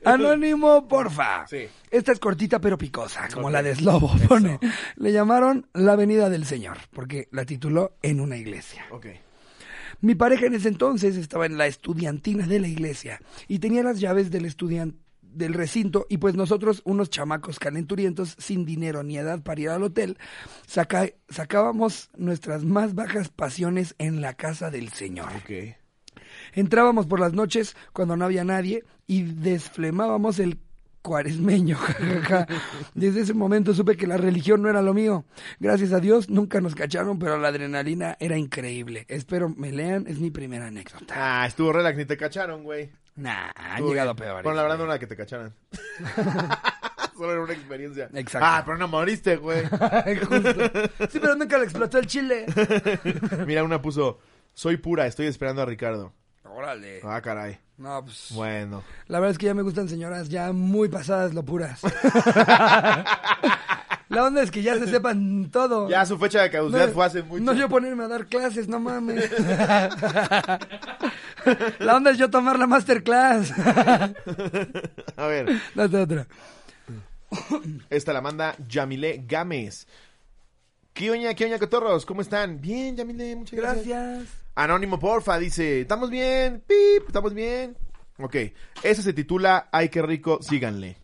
[0.04, 1.48] Anónimo, porfa.
[1.48, 1.68] Sí.
[1.90, 4.12] Esta es cortita pero picosa, como la de Slobo.
[4.28, 4.60] Pone.
[4.98, 8.86] Le llamaron La Avenida del Señor, porque la tituló En una iglesia.
[8.92, 9.08] Ok.
[10.02, 14.00] Mi pareja en ese entonces estaba en la estudiantina de la iglesia y tenía las
[14.00, 14.98] llaves del estudiante
[15.36, 19.84] del recinto y pues nosotros, unos chamacos calenturientos sin dinero ni edad para ir al
[19.84, 20.18] hotel,
[20.68, 25.30] saca- sacábamos nuestras más bajas pasiones en la casa del Señor.
[26.54, 30.60] Entrábamos por las noches cuando no había nadie y desflemábamos el
[31.02, 31.78] cuaresmeño.
[32.96, 35.26] Desde ese momento supe que la religión no era lo mío.
[35.60, 39.06] Gracias a Dios nunca nos cacharon, pero la adrenalina era increíble.
[39.08, 41.14] Espero me lean, es mi primera anécdota.
[41.16, 42.90] Ah, estuvo relax, ni te cacharon, güey.
[43.16, 44.26] Nah, han Estuvo llegado bien.
[44.28, 44.44] peores.
[44.44, 45.54] Bueno, la verdad no era que te cacharan.
[47.18, 48.10] Solo era una experiencia.
[48.14, 48.46] Exacto.
[48.46, 49.64] Ah, pero no moriste, güey.
[49.70, 50.52] Justo.
[51.10, 52.46] Sí, pero nunca le explotó el chile.
[53.48, 54.20] Mira, una puso,
[54.54, 56.12] soy pura, estoy esperando a Ricardo.
[56.44, 57.00] Órale.
[57.04, 57.58] Ah, caray.
[57.78, 58.28] No, pues.
[58.32, 58.84] Bueno.
[59.08, 61.82] La verdad es que ya me gustan señoras ya muy pasadas lo puras.
[64.16, 65.90] La onda es que ya se sepan todo.
[65.90, 67.44] Ya su fecha de caducidad fue hace mucho.
[67.44, 69.30] No yo ponerme a dar clases, no mames.
[71.80, 73.52] La onda es yo tomar la masterclass.
[75.18, 76.28] A ver, Date otra.
[77.90, 79.88] esta la manda Yamile Gámez.
[80.94, 82.06] ¿Qué oña, qué oña, cotorros?
[82.06, 82.60] ¿Cómo están?
[82.62, 83.86] Bien, Yamile, muchas gracias.
[83.86, 84.30] Gracias.
[84.56, 86.64] Anónimo, porfa, dice, ¿estamos bien?
[86.66, 87.76] Pip, ¿estamos bien?
[88.18, 88.36] Ok,
[88.82, 90.98] ese se titula Ay, qué rico, síganle.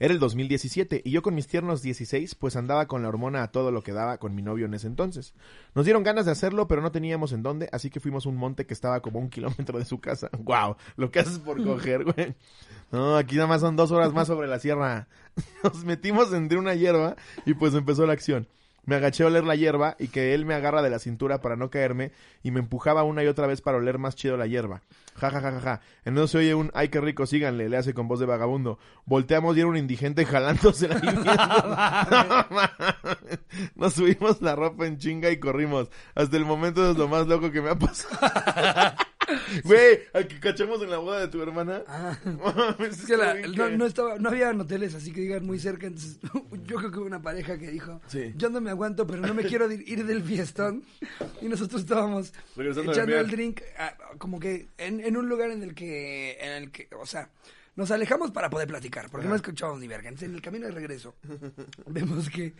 [0.00, 3.50] Era el 2017 y yo con mis tiernos 16 pues andaba con la hormona a
[3.50, 5.34] todo lo que daba con mi novio en ese entonces.
[5.74, 8.36] Nos dieron ganas de hacerlo pero no teníamos en dónde, así que fuimos a un
[8.36, 10.30] monte que estaba como un kilómetro de su casa.
[10.48, 12.34] Wow, lo que haces por coger, güey.
[12.90, 15.08] No, aquí nada más son dos horas más sobre la sierra.
[15.62, 18.48] Nos metimos entre una hierba y pues empezó la acción.
[18.88, 21.56] Me agaché a oler la hierba y que él me agarra de la cintura para
[21.56, 22.10] no caerme
[22.42, 24.80] y me empujaba una y otra vez para oler más chido la hierba.
[25.14, 25.80] Ja, ja, ja, ja, ja.
[26.06, 28.78] En eso se oye un, ay, qué rico, síganle, le hace con voz de vagabundo.
[29.04, 32.48] Volteamos y era un indigente jalándose la
[33.76, 35.90] Nos subimos la ropa en chinga y corrimos.
[36.14, 38.96] Hasta el momento es lo más loco que me ha pasado.
[39.64, 41.82] Güey, al que cachamos en la boda de tu hermana.
[42.24, 45.44] Mames, Es que la- está bien no, no estaba, no había hoteles así que digan
[45.46, 46.18] muy cerca, entonces
[46.64, 48.32] yo creo que hubo una pareja que dijo, Sí.
[48.36, 50.82] yo no me aguanto, pero no me quiero ir del fiestón.
[51.40, 55.62] Y nosotros estábamos Regresando echando el drink ah, como que en, en un lugar en
[55.62, 57.30] el que, en el que, o sea,
[57.76, 60.08] nos alejamos para poder platicar, porque no escuchábamos ni verga.
[60.08, 61.14] Entonces, en el camino de regreso,
[61.86, 62.54] vemos que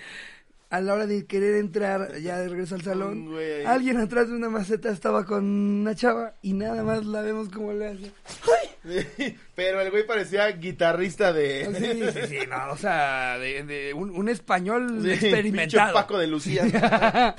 [0.71, 4.35] a la hora de querer entrar ya de regreso al salón, güey, alguien atrás de
[4.35, 8.13] una maceta estaba con una chava y nada más la vemos como le hace.
[9.55, 11.67] Pero el güey parecía guitarrista de...
[12.13, 15.95] Sí, sí, sí, no, o sea, de, de un, un español Sí, experimentado.
[15.95, 16.63] Paco de Lucía.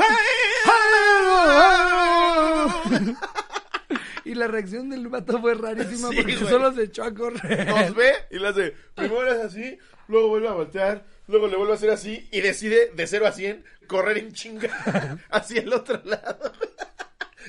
[4.26, 6.50] y la reacción del vato fue rarísima Sí, porque güey.
[6.50, 7.68] solo se echó a correr.
[7.68, 11.72] Nos ve y le hace, primero es así, luego vuelve a voltear, luego le vuelve
[11.74, 16.02] a hacer así y decide de 0 a 100 correr en chinga hacia el otro
[16.04, 16.52] lado.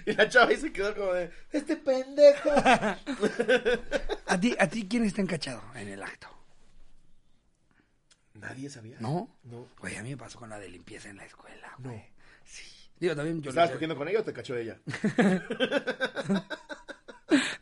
[0.06, 2.48] Y la chava ahí se quedó como de, este pendejo.
[4.26, 6.28] ¿A ti, ¿A ti quién está encachado en el acto?
[8.34, 8.96] ¿Nadie sabía?
[9.00, 9.36] ¿No?
[9.42, 9.68] No.
[9.80, 11.90] Güey, a mí me pasó con la de limpieza en la escuela, No.
[11.90, 12.02] güey.
[12.44, 12.62] Sí.
[12.98, 13.50] Digo, también yo...
[13.50, 14.80] ¿Estabas cogiendo con ella o te cachó ella?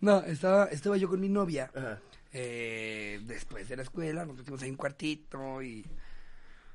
[0.01, 1.71] No, estaba, estaba yo con mi novia.
[1.75, 1.99] Ajá.
[2.33, 5.85] eh, después de la escuela, nos metimos ahí en un cuartito y...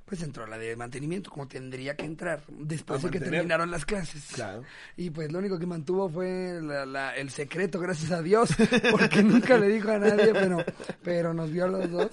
[0.06, 4.26] Pues entró la de mantenimiento, como tendría que entrar, después de que terminaron las clases.
[4.34, 4.64] Claro.
[4.98, 8.50] Y pues lo único que mantuvo fue la- la- el secreto, gracias a Dios,
[8.92, 10.58] porque nunca le dijo a nadie, pero,
[11.04, 12.10] pero nos vio a los dos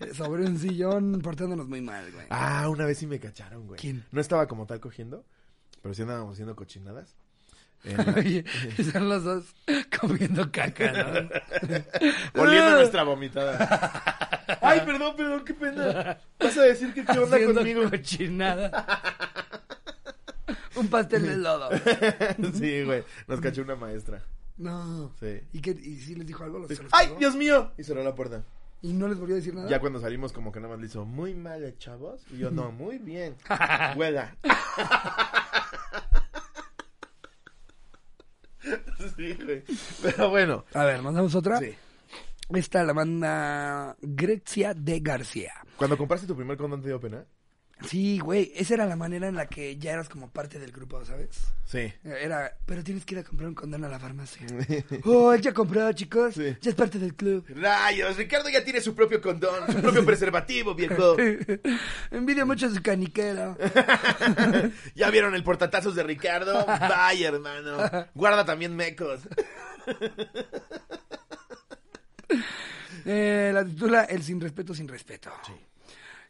[0.00, 2.26] eh, sobre un sillón portándonos muy mal, güey.
[2.28, 3.80] Ah, una vez sí me cacharon, güey.
[3.80, 4.04] ¿Quién?
[4.12, 5.24] No estaba como tal cogiendo,
[5.80, 7.16] pero sí andábamos haciendo cochinadas.
[8.16, 8.44] Oye,
[8.78, 9.44] están los dos
[10.00, 11.28] comiendo caca, ¿no?
[12.42, 14.25] Oliendo nuestra vomitada.
[14.60, 16.18] Ay, perdón, perdón, qué pena.
[16.38, 17.90] Vas a decir que qué onda Haciendo conmigo.
[17.90, 18.86] cochinada.
[20.76, 21.70] Un pastel de lodo.
[22.54, 23.02] sí, güey.
[23.26, 24.22] Nos cachó una maestra.
[24.58, 25.12] No.
[25.20, 25.40] Sí.
[25.52, 26.58] ¿Y, qué, ¿Y si les dijo algo?
[26.60, 27.18] ¿Los- se los ¡Ay, pegó?
[27.20, 27.72] Dios mío!
[27.78, 28.42] Y cerró la puerta.
[28.82, 29.68] ¿Y no les volvió a decir nada?
[29.68, 32.22] Ya cuando salimos, como que nada más le hizo muy mal, eh, chavos.
[32.30, 33.36] Y yo, no, muy bien.
[33.96, 34.36] Huela.
[39.16, 39.64] sí, güey.
[40.02, 40.64] Pero bueno.
[40.74, 41.58] A ver, ¿nos damos otra?
[41.58, 41.74] Sí.
[42.54, 45.52] Esta la manda Grexia de García.
[45.76, 47.24] Cuando compraste tu primer condón te dio pena.
[47.84, 51.04] Sí, güey, esa era la manera en la que ya eras como parte del grupo,
[51.04, 51.28] ¿sabes?
[51.66, 51.92] Sí.
[52.04, 54.46] Era, pero tienes que ir a comprar un condón a la farmacia.
[55.04, 56.34] Oh, él ya compró, chicos.
[56.34, 56.56] Sí.
[56.60, 57.44] Ya es parte del club.
[57.54, 61.16] Rayos, Ricardo ya tiene su propio condón, su propio preservativo, viejo.
[62.10, 63.58] Envidia mucho a su caniquero.
[64.94, 66.64] ¿Ya vieron el portatazos de Ricardo?
[66.64, 67.76] Vaya, hermano.
[68.14, 69.20] Guarda también mecos.
[73.04, 75.30] Eh, la titula El sin respeto, sin respeto.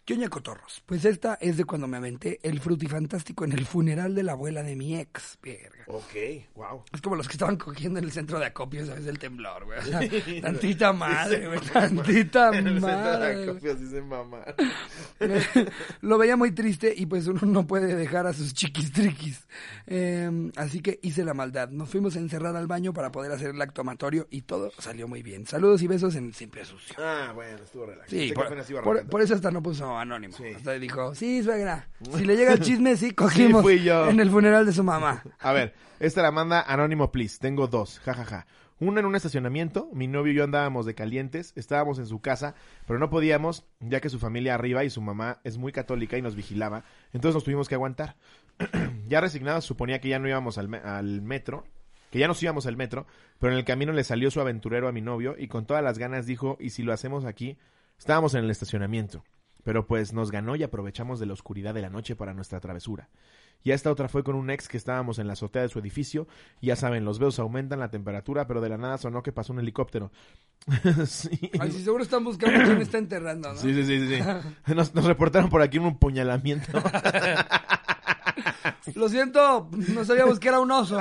[0.08, 0.84] Ñoña Cotorros.
[0.86, 4.62] Pues esta es de cuando me aventé el frutifantástico en el funeral de la abuela
[4.62, 5.36] de mi ex.
[5.42, 5.84] Verga.
[5.88, 6.14] Ok,
[6.54, 6.84] wow.
[6.92, 9.04] Es como los que estaban cogiendo en el centro de acopio, ¿sabes?
[9.04, 9.80] Del temblor, güey.
[9.80, 10.00] O sea,
[10.42, 11.58] tantita madre, güey.
[11.60, 13.42] Tantita En el centro de madre.
[13.50, 14.44] acopios dice mamá.
[16.02, 19.44] Lo veía muy triste y pues uno no puede dejar a sus chiquis triquis.
[19.88, 21.68] Eh, así que hice la maldad.
[21.70, 25.08] Nos fuimos a encerrar al baño para poder hacer el acto amatorio y todo salió
[25.08, 25.46] muy bien.
[25.46, 26.94] Saludos y besos en Siempre Sucio.
[26.96, 28.08] Ah, bueno, estuvo relax.
[28.08, 28.32] Sí,
[28.84, 30.34] por, por eso hasta no puso anónimo.
[30.36, 30.44] Sí.
[30.56, 31.88] Hasta dijo, sí, suegra.
[32.16, 34.08] Si le llega el chisme, sí, cogimos fui yo.
[34.08, 35.22] en el funeral de su mamá.
[35.40, 37.38] A ver, esta la manda Anónimo Please.
[37.40, 38.46] Tengo dos, jajaja.
[38.78, 42.54] Una en un estacionamiento, mi novio y yo andábamos de calientes, estábamos en su casa,
[42.86, 46.22] pero no podíamos, ya que su familia arriba y su mamá es muy católica y
[46.22, 48.16] nos vigilaba, entonces nos tuvimos que aguantar.
[49.08, 51.64] ya resignados, suponía que ya no íbamos al, me- al metro,
[52.10, 53.06] que ya nos íbamos al metro,
[53.38, 55.96] pero en el camino le salió su aventurero a mi novio y con todas las
[55.98, 57.56] ganas dijo, ¿y si lo hacemos aquí?
[57.98, 59.24] Estábamos en el estacionamiento,
[59.66, 63.08] pero pues nos ganó y aprovechamos de la oscuridad de la noche para nuestra travesura.
[63.64, 66.28] Y esta otra fue con un ex que estábamos en la azotea de su edificio.
[66.60, 69.52] Y ya saben, los besos aumentan la temperatura, pero de la nada sonó que pasó
[69.52, 70.12] un helicóptero.
[71.06, 71.50] sí.
[71.58, 73.58] Ay, sí, seguro están buscando quién está enterrando, ¿no?
[73.58, 74.72] Sí, sí, sí, sí, sí.
[74.72, 76.70] Nos, nos reportaron por aquí un puñalamiento.
[78.94, 80.98] Lo siento, no sabíamos que era un oso.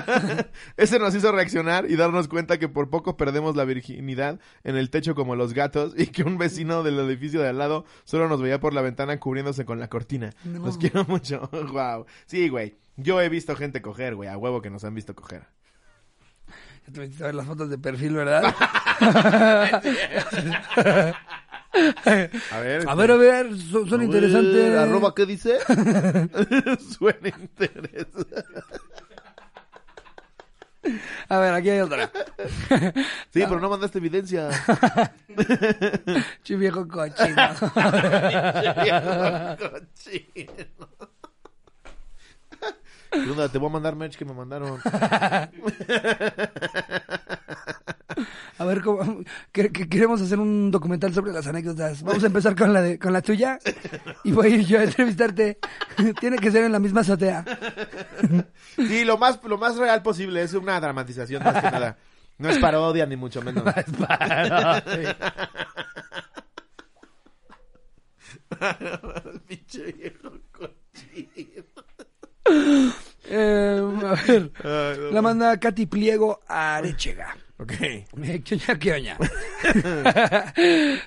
[0.76, 4.90] Ese nos hizo reaccionar y darnos cuenta que por poco perdemos la virginidad en el
[4.90, 8.40] techo como los gatos y que un vecino del edificio de al lado solo nos
[8.40, 10.30] veía por la ventana cubriéndose con la cortina.
[10.44, 10.66] No.
[10.66, 11.48] Los quiero mucho.
[11.72, 12.06] wow.
[12.26, 12.76] Sí, güey.
[12.96, 14.28] Yo he visto gente coger, güey.
[14.28, 15.46] A huevo que nos han visto coger.
[16.86, 18.54] Ya te metiste a ver las fotos de perfil, ¿verdad?
[22.04, 22.86] A ver.
[22.86, 24.76] A ver, a ver, son, son interesantes.
[24.76, 25.58] Arroba, ¿qué dice?
[26.98, 28.44] Suena interesante.
[31.28, 32.10] A ver, aquí hay otra.
[33.30, 34.48] Sí, pero no mandaste evidencia.
[36.42, 37.36] Chi viejo cochino.
[39.58, 40.88] Cochino.
[43.12, 44.80] Duda, te voy a mandar merch que me mandaron.
[48.58, 49.22] A ver, ¿cómo?
[49.52, 52.02] que, que queremos hacer un documental sobre las anécdotas.
[52.02, 53.58] Vamos a empezar con la de, con la tuya
[54.24, 55.58] y voy a ir yo a entrevistarte.
[56.20, 57.44] Tiene que ser en la misma azotea.
[58.76, 60.42] Sí, lo más, lo más real posible.
[60.42, 61.98] Es una dramatización más que nada.
[62.38, 63.62] No es parodia, ni mucho menos.
[69.46, 71.64] Pinche viejo cochino.
[73.24, 75.10] Eh, a ver, Ay, no.
[75.10, 77.36] la manda Katy Pliego a Arechega.
[77.62, 77.72] Ok.
[78.22, 79.18] Eh, ¿Qué oña, qué oña?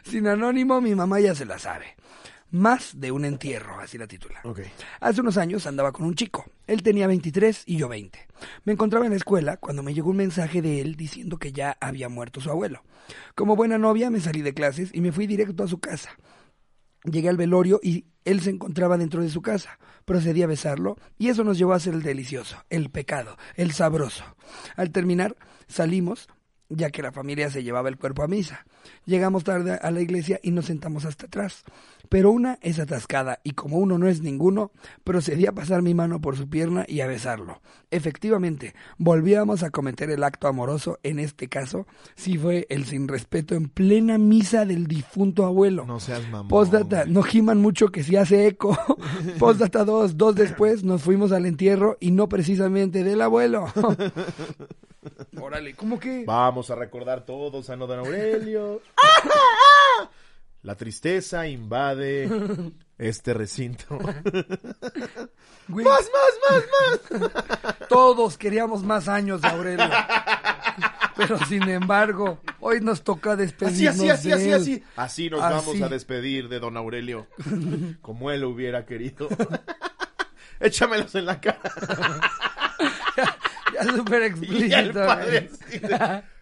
[0.04, 1.96] Sin anónimo, mi mamá ya se la sabe.
[2.52, 4.40] Más de un entierro, así la titula.
[4.44, 4.62] Ok.
[5.02, 6.46] Hace unos años andaba con un chico.
[6.68, 8.18] Él tenía 23 y yo 20.
[8.64, 11.78] Me encontraba en la escuela cuando me llegó un mensaje de él diciendo que ya
[11.82, 12.84] había muerto su abuelo.
[13.36, 16.12] Como buena novia me salí de clases y me fui directo a su casa.
[17.04, 19.78] Llegué al velorio y él se encontraba dentro de su casa.
[20.06, 24.24] Procedí a besarlo y eso nos llevó a hacer el delicioso, el pecado, el sabroso.
[24.76, 25.36] Al terminar,
[25.68, 26.30] salimos
[26.70, 28.66] ya que la familia se llevaba el cuerpo a misa.
[29.06, 31.64] Llegamos tarde a la iglesia y nos sentamos hasta atrás.
[32.10, 34.72] Pero una es atascada y como uno no es ninguno,
[35.04, 37.62] procedí a pasar mi mano por su pierna y a besarlo.
[37.92, 43.56] Efectivamente, volvíamos a cometer el acto amoroso, en este caso, sí fue el sin respeto
[43.56, 45.86] en plena misa del difunto abuelo.
[45.86, 46.48] No seas mamón.
[46.48, 48.78] Postdata, no giman mucho que si hace eco.
[49.40, 53.66] Postdata 2, dos después nos fuimos al entierro y no precisamente del abuelo.
[55.40, 56.24] Órale, ¿cómo que?
[56.26, 58.82] Vamos a recordar todos a Don Aurelio.
[60.62, 62.28] La tristeza invade
[62.98, 64.00] este recinto.
[65.68, 66.64] Güey, ¡Más, más,
[67.12, 67.76] más, más!
[67.90, 69.90] todos queríamos más años de Aurelio.
[71.16, 74.54] Pero sin embargo, hoy nos toca Así, despedirnos así, así, de así, él.
[74.56, 74.84] así.
[74.96, 75.84] Así nos vamos Así.
[75.84, 77.28] a despedir de Don Aurelio.
[78.02, 79.30] Como él lo hubiera querido.
[80.60, 81.60] Échamelos en la cara.
[83.76, 85.02] Ya súper explícito.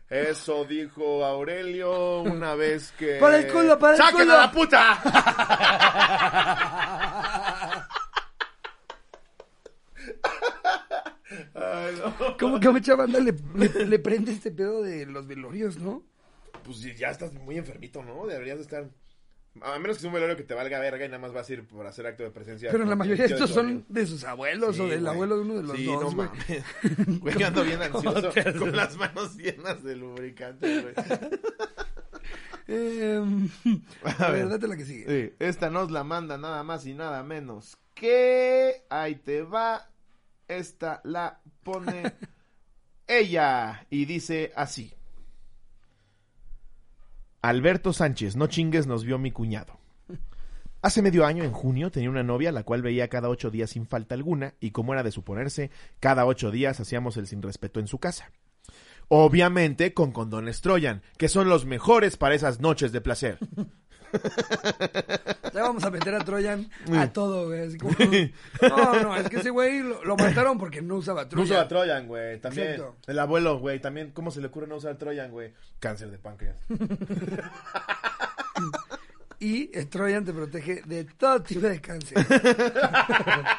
[0.10, 3.16] Eso dijo Aurelio una vez que...
[3.20, 4.34] Para el culo, para el ¡Sáquenlo culo!
[4.34, 5.02] a la puta!
[11.56, 12.38] Ay, no.
[12.38, 16.04] ¿Cómo que a mucha banda le, le, le prende este pedo de los velorios, no?
[16.64, 18.26] Pues ya estás muy enfermito, ¿no?
[18.28, 18.86] Deberías de estar...
[19.62, 21.54] A menos que sea un velorio que te valga verga y nada más vas a
[21.54, 22.72] ir por hacer acto de presencia.
[22.72, 25.14] Pero la mayoría de estos son de sus abuelos Sí, o del güey.
[25.14, 26.28] abuelo de uno de los sí, dos, no güey.
[26.28, 27.20] mames.
[27.22, 30.94] Güey, yo ando bien ansioso ¿Cómo te con las manos llenas de lubricante, güey.
[32.68, 33.22] Eh,
[34.20, 35.06] a ver, date la que sigue.
[35.30, 38.84] Sí, esta nos la manda nada más y nada menos que...
[38.90, 39.90] Ahí te va.
[40.48, 42.14] Esta la pone
[43.08, 44.94] ella y dice así.
[47.44, 49.78] Alberto Sánchez, no chingues, nos vio mi cuñado.
[50.82, 53.86] Hace medio año, en junio, tenía una novia la cual veía cada ocho días sin
[53.86, 57.88] falta alguna y como era de suponerse, cada ocho días hacíamos el sin respeto en
[57.88, 58.32] su casa.
[59.10, 63.38] Obviamente con condones Troyan, que son los mejores para esas noches de placer.
[65.54, 67.68] Ya vamos a meter a Troyan a todo, güey.
[67.68, 67.96] así como-
[68.62, 71.46] No, no, es que ese güey lo, lo mataron porque no usaba No Troyan.
[71.52, 72.40] usaba Troyan, güey.
[72.40, 72.68] También.
[72.72, 72.96] Exacto.
[73.08, 73.80] El abuelo, güey.
[73.80, 75.54] También, ¿cómo se le ocurre no usar Troyan, güey?
[75.80, 76.56] Cáncer de páncreas.
[79.40, 82.18] Y el Troyan te protege de todo tipo de cáncer.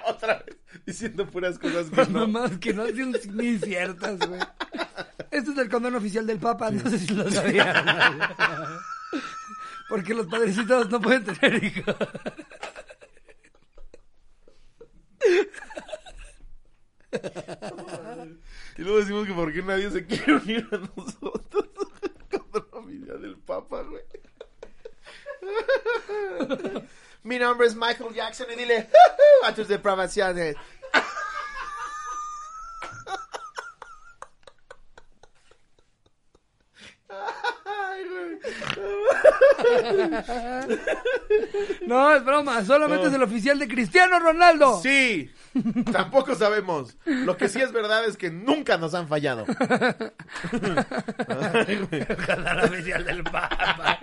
[0.08, 0.56] Otra vez.
[0.86, 2.20] Diciendo puras cosas que no.
[2.20, 4.40] Nomás que no son ni ciertas, güey.
[5.30, 7.84] Este es el condón oficial del Papa, no sé si lo sabían.
[9.94, 11.94] Porque los padrecitos no pueden tener hijos.
[18.76, 21.68] Y luego decimos que por qué nadie se quiere unir a nosotros.
[22.28, 24.02] Contra la familia del Papa, güey.
[27.22, 28.90] Mi nombre es Michael Jackson y dile
[29.44, 30.56] a tus depravaciones.
[37.64, 38.40] Ay, güey.
[41.86, 44.80] No, es broma, solamente es el oficial de Cristiano Ronaldo.
[44.82, 45.30] Sí,
[45.92, 46.96] tampoco sabemos.
[47.04, 49.44] Lo que sí es verdad es que nunca nos han fallado.
[52.64, 53.98] Oficial del Papa.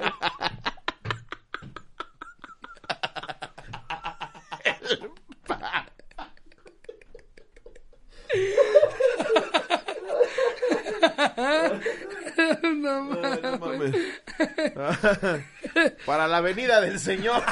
[12.63, 13.41] No, mames.
[13.41, 13.96] No mames.
[16.06, 17.44] Para la venida del Señor.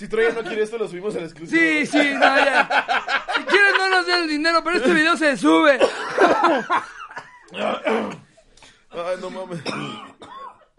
[0.00, 1.60] Si Troya no quiere esto, lo subimos al exclusivo.
[1.60, 3.26] Sí, sí, no, ya.
[3.36, 5.78] Si quieren no nos den el dinero, pero este video se sube.
[8.90, 9.60] Ay, no mames.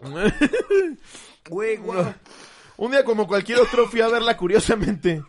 [1.48, 1.78] Güey.
[2.76, 5.22] Un día como cualquier otro fui a verla curiosamente.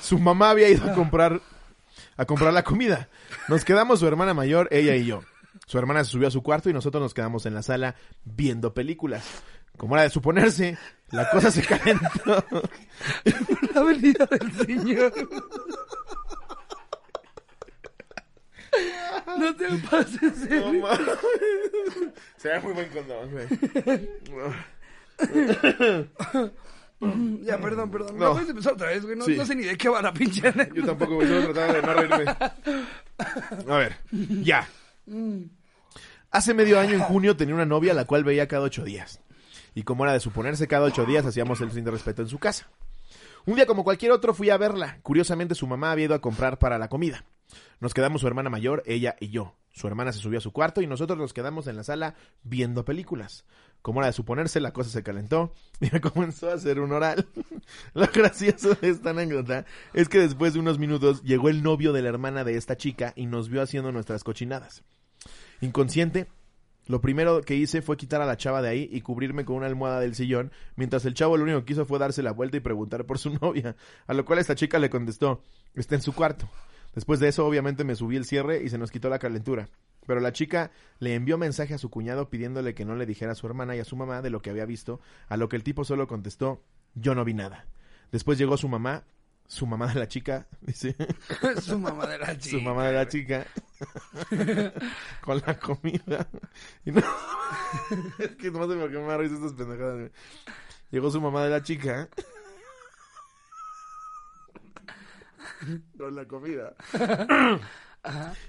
[0.00, 1.40] Su mamá había ido a comprar
[2.16, 3.08] a comprar la comida.
[3.48, 5.22] Nos quedamos su hermana mayor, ella y yo.
[5.66, 8.74] Su hermana se subió a su cuarto y nosotros nos quedamos en la sala viendo
[8.74, 9.24] películas.
[9.76, 10.76] Como era de suponerse,
[11.10, 12.44] la cosa se calentó.
[13.74, 15.12] La venida del Señor.
[19.38, 20.50] No te pases.
[20.50, 21.08] No mames.
[22.36, 23.46] Sería muy buen condón, güey.
[27.42, 28.18] Ya, perdón, perdón.
[28.18, 28.26] No.
[28.26, 29.16] No puedes empezar otra vez, güey.
[29.16, 29.34] No, Sí.
[29.34, 30.42] no sé ni de qué va la pinche.
[30.74, 31.26] Yo tampoco, güey.
[31.28, 32.24] Solo trataba de no reírme.
[33.72, 33.96] A ver,
[34.42, 34.68] ya.
[36.30, 39.20] Hace medio año, en junio, tenía una novia a la cual veía cada ocho días.
[39.74, 42.38] Y como era de suponerse, cada ocho días hacíamos el sin de respeto en su
[42.38, 42.68] casa.
[43.46, 44.98] Un día como cualquier otro fui a verla.
[45.02, 47.24] Curiosamente su mamá había ido a comprar para la comida.
[47.80, 49.56] Nos quedamos su hermana mayor, ella y yo.
[49.72, 52.84] Su hermana se subió a su cuarto y nosotros nos quedamos en la sala viendo
[52.84, 53.44] películas.
[53.82, 57.26] Como era de suponerse, la cosa se calentó y me comenzó a hacer un oral.
[57.94, 59.64] Lo gracioso de esta anécdota
[59.94, 63.12] es que después de unos minutos llegó el novio de la hermana de esta chica
[63.16, 64.82] y nos vio haciendo nuestras cochinadas.
[65.60, 66.28] Inconsciente,
[66.86, 69.66] lo primero que hice fue quitar a la chava de ahí y cubrirme con una
[69.66, 72.60] almohada del sillón, mientras el chavo lo único que hizo fue darse la vuelta y
[72.60, 75.42] preguntar por su novia, a lo cual esta chica le contestó,
[75.74, 76.48] está en su cuarto.
[76.94, 79.68] Después de eso, obviamente, me subí el cierre y se nos quitó la calentura.
[80.10, 83.34] Pero la chica le envió mensaje a su cuñado pidiéndole que no le dijera a
[83.36, 85.62] su hermana y a su mamá de lo que había visto, a lo que el
[85.62, 86.64] tipo solo contestó,
[86.96, 87.64] yo no vi nada.
[88.10, 89.04] Después llegó su mamá,
[89.46, 90.96] su mamá de la chica, dice,
[91.62, 92.56] Su mamá de la chica.
[92.56, 93.46] su mamá de la chica,
[95.20, 96.28] con la comida.
[96.84, 97.02] Y no,
[98.18, 100.10] es que no sé por qué me risa estas pendejadas.
[100.90, 102.08] Llegó su mamá de la chica.
[105.96, 106.74] Con la comida.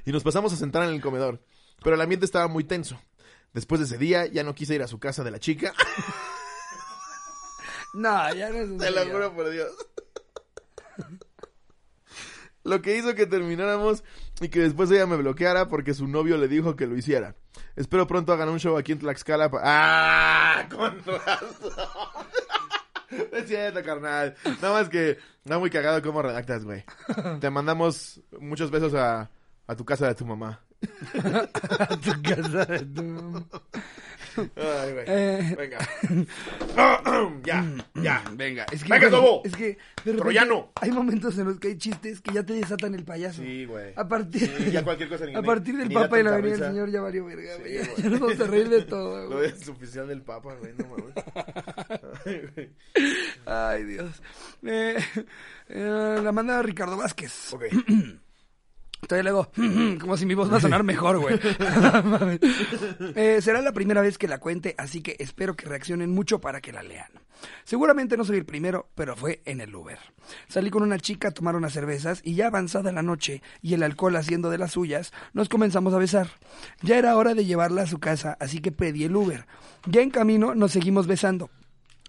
[0.06, 1.40] Y nos pasamos a sentar en el comedor.
[1.84, 3.00] Pero el ambiente estaba muy tenso.
[3.54, 5.74] Después de ese día, ya no quise ir a su casa de la chica.
[7.94, 9.68] No, ya no es Te lo juro por Dios.
[12.64, 14.04] Lo que hizo que termináramos
[14.40, 17.36] y que después ella me bloqueara porque su novio le dijo que lo hiciera.
[17.76, 19.50] Espero pronto hagan un show aquí en Tlaxcala.
[19.50, 20.70] pa- ¡Ah!
[20.74, 21.60] Con razón.
[23.34, 24.36] Es cierto, carnal.
[24.62, 26.86] Nada más que está muy cagado cómo redactas, güey.
[27.42, 29.30] Te mandamos muchos besos a,
[29.68, 30.62] a tu casa de tu mamá.
[31.14, 33.46] A tu casa de tu mamá.
[34.38, 35.06] Ay, güey.
[35.08, 35.80] Eh, Venga.
[37.44, 37.66] ya,
[37.96, 38.24] ya.
[38.34, 39.42] Venga, es que, Venga, bueno, Tobo.
[39.44, 40.72] es que de repente Troyano.
[40.76, 43.42] hay momentos en los que hay chistes que ya te desatan el payaso.
[43.42, 43.92] Sí, güey.
[43.96, 46.30] A partir, Sí, ya cualquier cosa ni- a partir del ni da Papa y la
[46.32, 46.72] tanta venida del risa.
[46.72, 47.74] Señor ya valió verga, Sí, güey.
[47.76, 47.96] Ya, güey.
[48.04, 49.50] ya nos vamos a reír de todo, Lo güey.
[49.50, 50.74] es oficial del Papa, güey.
[50.78, 51.14] No mames.
[52.26, 52.70] Ay, güey.
[53.46, 54.22] Ay, Dios.
[54.64, 54.96] Eh,
[55.68, 57.54] eh, la manda Ricardo Vázquez.
[57.54, 57.64] Ok.
[59.08, 59.52] Todavía le hago,
[60.00, 61.40] como si mi voz va a sonar mejor, güey.
[63.16, 66.62] Eh, será la primera vez que la cuente, así que espero que reaccionen mucho para
[66.62, 67.10] que la lean.
[67.64, 69.98] Seguramente no soy el primero, pero fue en el Uber.
[70.48, 73.84] Salí con una chica a tomar unas cervezas y ya avanzada la noche y el
[73.84, 76.30] alcohol haciendo de las suyas, nos comenzamos a besar.
[76.82, 79.46] Ya era hora de llevarla a su casa, así que pedí el Uber.
[79.88, 81.50] Ya en camino nos seguimos besando.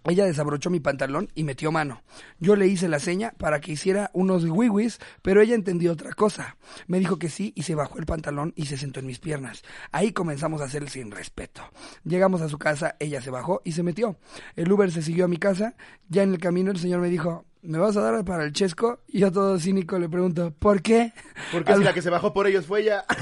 [0.04, 2.02] Ella desabrochó mi pantalón y metió mano.
[2.38, 6.56] Yo le hice la seña para que hiciera unos wiwis, pero ella entendió otra cosa.
[6.86, 9.62] Me dijo que sí y se bajó el pantalón y se sentó en mis piernas.
[9.92, 11.62] Ahí comenzamos a hacer el sin respeto.
[12.04, 14.16] Llegamos a su casa, ella se bajó y se metió.
[14.56, 15.74] El Uber se siguió a mi casa.
[16.08, 19.00] Ya en el camino el señor me dijo, ¿me vas a dar para el chesco?
[19.06, 21.12] Y yo todo cínico le pregunto, ¿por qué?
[21.52, 23.04] Porque A si la que se bajó por ellos fue ella.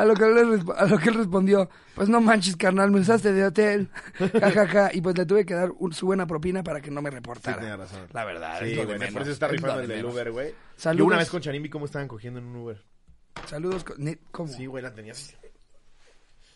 [0.00, 3.32] A lo, que él, a lo que él respondió, pues no manches, carnal, me usaste
[3.32, 3.88] de hotel.
[4.40, 4.90] Ja, ja, ja.
[4.94, 7.58] Y pues le tuve que dar un- su buena propina para que no me reportara.
[7.58, 8.06] tiene razón.
[8.12, 9.12] La verdad, Sí, güey.
[9.12, 10.04] Por eso está rifando el del.
[10.04, 10.54] Uber, güey.
[10.96, 12.82] Yo una vez con Chanimbi, ¿cómo estaban cogiendo en un Uber?
[13.46, 13.84] Saludos.
[14.30, 14.52] ¿Cómo?
[14.52, 15.34] Sí, güey, la tenía así.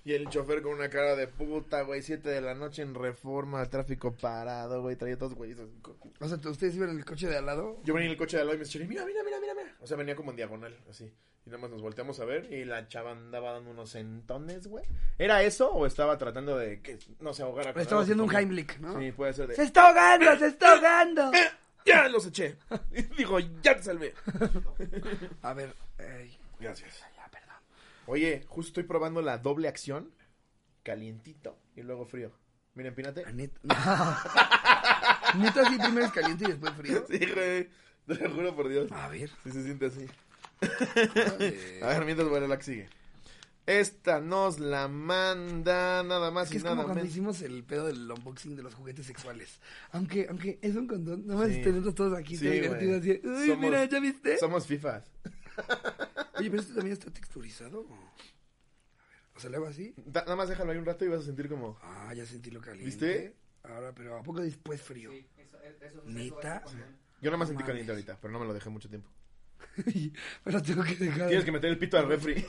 [0.04, 3.64] Y el chofer con una cara de puta, güey, siete de la noche en reforma,
[3.66, 5.58] tráfico parado, güey, traía todos güeyes.
[6.20, 7.80] O sea, ¿ustedes iban en el coche de al lado?
[7.84, 9.54] Yo venía en el coche de al lado y me decía, mira, mira, mira, mira,
[9.54, 9.76] mira.
[9.80, 11.12] O sea, venía como en diagonal, así.
[11.44, 14.84] Y nada más nos volteamos a ver y la chava andaba dando unos sentones, güey.
[15.18, 17.72] ¿Era eso o estaba tratando de que no se ahogara?
[17.72, 18.34] con Estaba haciendo un?
[18.34, 18.98] Heimlich, ¿no?
[18.98, 19.56] Sí, puede ser de...
[19.56, 20.38] ¡Se está ahogando!
[20.38, 21.32] ¡Se está ahogando!
[21.34, 21.50] ¡Eh!
[21.84, 22.56] ¡Ya los eché!
[22.92, 24.14] Y dijo, ya te salvé.
[25.42, 27.04] A ver, ey, Gracias.
[27.16, 27.56] ya, perdón.
[28.06, 30.12] Oye, justo estoy probando la doble acción.
[30.84, 32.30] Calientito y luego frío.
[32.74, 33.24] Miren, pínate.
[33.32, 33.58] Neta,
[35.36, 37.04] Neta, sí, primero es caliente y después frío.
[37.08, 37.68] Sí, güey.
[38.06, 38.90] Te lo juro por Dios.
[38.92, 39.28] A ver.
[39.44, 40.06] Sí se siente así.
[41.82, 42.88] A ver, mientras bueno, la que sigue.
[43.64, 47.12] Esta nos la manda nada más Es que y es nada como cuando menos.
[47.12, 49.60] hicimos el pedo del unboxing de los juguetes sexuales.
[49.92, 51.62] Aunque, aunque es un condón, nada más Sí.
[51.62, 53.10] tenerlos todos aquí, Sí, está divertido güey.
[53.12, 53.20] así.
[53.26, 54.38] Uy, Somos- mira, ¿ya viste?
[54.38, 55.04] Somos fifas.
[56.38, 57.82] Oye, pero esto también está texturizado.
[57.82, 57.94] ¿o?
[57.94, 58.08] A ver,
[59.36, 59.94] o sea, le hago así.
[60.06, 61.78] Da- nada más déjalo ahí un rato y vas a sentir como.
[61.82, 62.86] Ah, ya sentí lo caliente.
[62.86, 63.36] ¿Viste?
[63.62, 65.12] Ahora, pero ¿a poco después frío?
[66.06, 66.64] ¿Neta?
[67.20, 69.08] Yo nada más No sentí caliente ahorita, pero no me lo dejé mucho tiempo.
[70.44, 71.28] pero tengo que dejar.
[71.28, 72.44] Tienes que meter el pito al refri.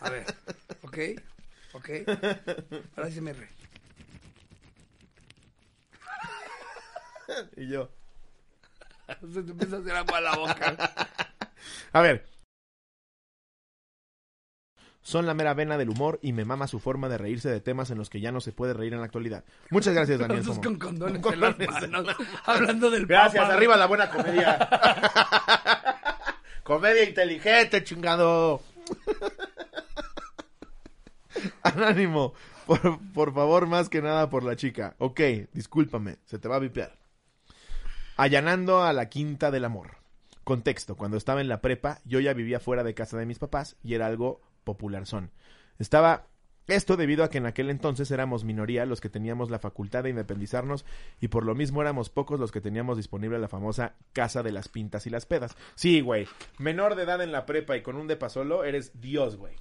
[0.00, 0.24] A ver,
[0.82, 0.98] ok,
[1.74, 1.90] ok.
[2.96, 3.48] Ahora sí me re.
[7.56, 7.90] y yo.
[9.32, 10.76] Se te empieza a hacer agua a la boca.
[11.92, 12.26] A ver.
[15.04, 17.90] Son la mera vena del humor y me mama su forma de reírse de temas
[17.90, 19.44] en los que ya no se puede reír en la actualidad.
[19.70, 20.44] Muchas gracias, Daniel.
[20.62, 23.54] Con condones, Con en las condones manos, hablando del Gracias, papa.
[23.56, 24.68] arriba la buena comedia.
[26.62, 28.62] comedia inteligente, chingado.
[31.62, 32.34] Anónimo,
[32.66, 34.94] por, por favor, más que nada por la chica.
[34.98, 35.20] Ok,
[35.52, 36.98] discúlpame, se te va a vipear.
[38.16, 39.96] Allanando a la quinta del amor.
[40.44, 43.76] Contexto, cuando estaba en la prepa, yo ya vivía fuera de casa de mis papás
[43.82, 45.30] y era algo popular son.
[45.78, 46.26] Estaba
[46.68, 50.10] esto debido a que en aquel entonces éramos minoría los que teníamos la facultad de
[50.10, 50.84] independizarnos
[51.20, 54.68] y por lo mismo éramos pocos los que teníamos disponible la famosa casa de las
[54.68, 55.56] pintas y las pedas.
[55.74, 59.36] Sí, güey, menor de edad en la prepa y con un depa solo, eres Dios,
[59.36, 59.54] güey.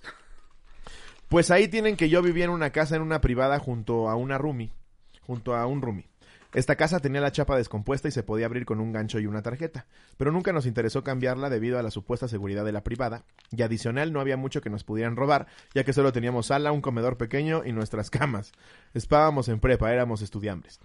[1.28, 4.38] Pues ahí tienen que yo vivía en una casa en una privada junto a una
[4.38, 4.74] roomie,
[5.22, 6.11] junto a un roomie.
[6.54, 9.42] Esta casa tenía la chapa descompuesta y se podía abrir con un gancho y una
[9.42, 9.88] tarjeta,
[10.18, 14.12] pero nunca nos interesó cambiarla debido a la supuesta seguridad de la privada, y adicional
[14.12, 17.64] no había mucho que nos pudieran robar, ya que solo teníamos sala, un comedor pequeño
[17.66, 18.52] y nuestras camas.
[18.94, 20.82] Estábamos en prepa, éramos estudiantes.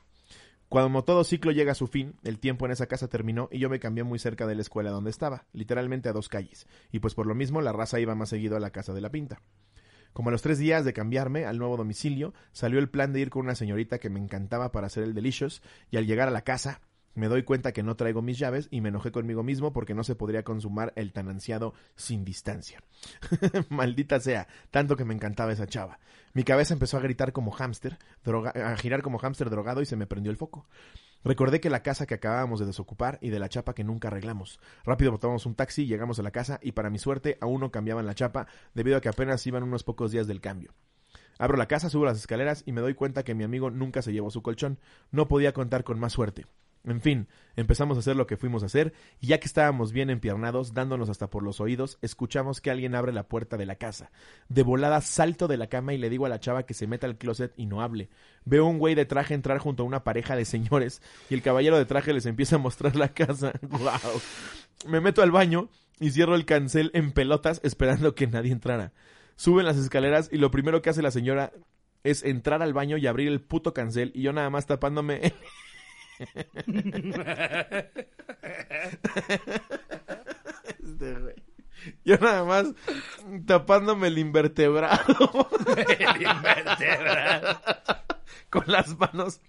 [0.69, 3.69] Cuando todo ciclo llega a su fin, el tiempo en esa casa terminó y yo
[3.69, 7.15] me cambié muy cerca de la escuela donde estaba, literalmente a dos calles, y pues
[7.15, 9.41] por lo mismo la raza iba más seguido a la casa de la pinta.
[10.17, 13.29] Como a los tres días de cambiarme al nuevo domicilio, salió el plan de ir
[13.29, 15.61] con una señorita que me encantaba para hacer el delicious,
[15.91, 16.81] y al llegar a la casa,
[17.13, 20.05] me doy cuenta que no traigo mis llaves y me enojé conmigo mismo porque no
[20.05, 22.83] se podría consumar el tan ansiado sin distancia.
[23.69, 25.99] Maldita sea, tanto que me encantaba esa chava.
[26.33, 27.99] Mi cabeza empezó a gritar como hámster,
[28.55, 30.67] a girar como hámster drogado y se me prendió el foco.
[31.27, 34.61] Recordé que la casa que acabábamos de desocupar y de la chapa que nunca arreglamos.
[34.85, 38.07] Rápido botamos un taxi, llegamos a la casa y para mi suerte aún no cambiaban
[38.07, 40.73] la chapa debido a que apenas iban unos pocos días del cambio.
[41.37, 44.13] Abro la casa, subo las escaleras y me doy cuenta que mi amigo nunca se
[44.13, 44.79] llevó su colchón.
[45.11, 46.47] No podía contar con más suerte.
[46.87, 47.27] En fin,
[47.57, 51.11] empezamos a hacer lo que fuimos a hacer, y ya que estábamos bien empiernados, dándonos
[51.11, 54.13] hasta por los oídos, escuchamos que alguien abre la puerta de la casa.
[54.49, 57.09] De volada salto de la cama y le digo a la chava que se meta
[57.09, 58.09] al closet y no hable.
[58.45, 61.77] Veo un güey de traje entrar junto a una pareja de señores, y el caballero
[61.77, 63.53] de traje les empieza a mostrar la casa.
[63.63, 64.21] ¡Wow!
[64.87, 65.69] Me meto al baño
[65.99, 68.93] y cierro el cancel en pelotas esperando que nadie entrara.
[69.35, 71.53] Suben las escaleras y lo primero que hace la señora
[72.05, 75.33] es entrar al baño y abrir el puto cancel y yo nada más tapándome
[80.83, 81.35] este
[82.05, 82.67] Yo nada más
[83.47, 85.49] tapándome el invertebrado.
[85.77, 87.61] el invertebrado.
[88.51, 89.41] Con las manos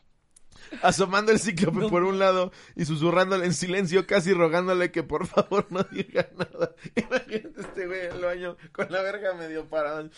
[0.81, 5.67] asomando el cíclope por un lado y susurrándole en silencio, casi rogándole que por favor
[5.69, 6.75] no diga nada.
[6.95, 10.09] Imagínate este güey en el baño con la verga medio parada.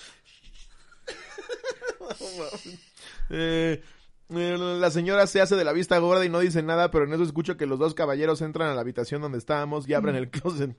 [3.29, 3.83] eh,
[4.29, 7.23] la señora se hace de la vista gorda y no dice nada, pero en eso
[7.23, 10.77] escucho que los dos caballeros entran a la habitación donde estábamos y abren el closet,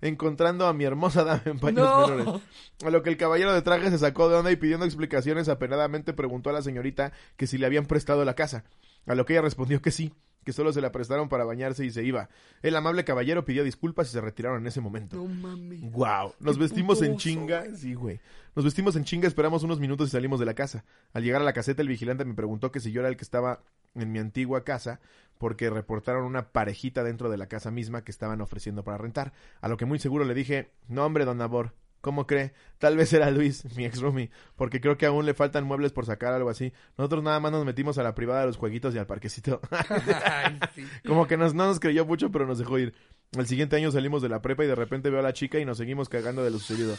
[0.00, 2.42] encontrando a mi hermosa dama en paños menores.
[2.84, 6.12] A lo que el caballero de traje se sacó de onda y pidiendo explicaciones apenadamente
[6.12, 8.64] preguntó a la señorita que si le habían prestado la casa.
[9.06, 10.12] A lo que ella respondió que sí,
[10.44, 12.28] que solo se la prestaron para bañarse y se iba.
[12.62, 15.16] El amable caballero pidió disculpas y se retiraron en ese momento.
[15.16, 15.90] No mames.
[15.92, 16.34] Wow.
[16.40, 17.64] Nos vestimos en chinga.
[17.76, 18.20] Sí, güey.
[18.54, 20.84] Nos vestimos en chinga, esperamos unos minutos y salimos de la casa.
[21.12, 23.24] Al llegar a la caseta, el vigilante me preguntó que si yo era el que
[23.24, 23.62] estaba
[23.94, 25.00] en mi antigua casa,
[25.38, 29.32] porque reportaron una parejita dentro de la casa misma que estaban ofreciendo para rentar.
[29.60, 31.74] A lo que muy seguro le dije, no hombre, don Nabor,
[32.08, 32.54] ¿Cómo cree?
[32.78, 36.06] Tal vez era Luis, mi ex roomie, porque creo que aún le faltan muebles por
[36.06, 36.72] sacar algo así.
[36.96, 39.60] Nosotros nada más nos metimos a la privada de los jueguitos y al parquecito.
[41.06, 42.94] Como que nos, no nos creyó mucho, pero nos dejó ir.
[43.32, 45.66] El siguiente año salimos de la prepa y de repente veo a la chica y
[45.66, 46.96] nos seguimos cagando de lo sucedido.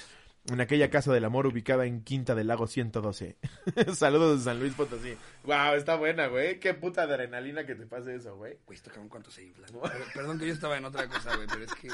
[0.47, 3.37] En aquella casa del amor ubicada en Quinta del Lago 112.
[3.93, 5.15] Saludos de San Luis Potosí.
[5.43, 6.59] Wow, está buena, güey.
[6.59, 8.57] Qué puta adrenalina que te pase eso, güey.
[8.65, 9.67] Güey, esto cabrón cuánto se infla.
[10.13, 11.89] Perdón que yo estaba en otra cosa, güey, pero es que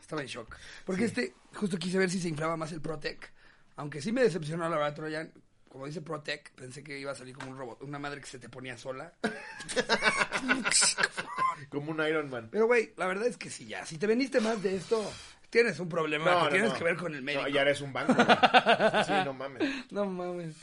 [0.00, 0.56] estaba en shock.
[0.86, 3.30] Porque este, justo quise ver si se inflaba más el Protec.
[3.76, 5.32] Aunque sí me decepcionó la verdad, Troyan.
[5.68, 7.82] Como dice Protec, pensé que iba a salir como un robot.
[7.82, 9.12] Una madre que se te ponía sola.
[11.68, 12.48] como un Iron Man.
[12.50, 13.84] Pero, güey, la verdad es que sí, ya.
[13.84, 15.12] Si te veniste más de esto,
[15.50, 17.42] tienes un problema que tienes que ver con el médico.
[17.44, 18.14] No, ya eres un banco.
[19.06, 19.62] sí, no mames.
[19.90, 20.54] No mames.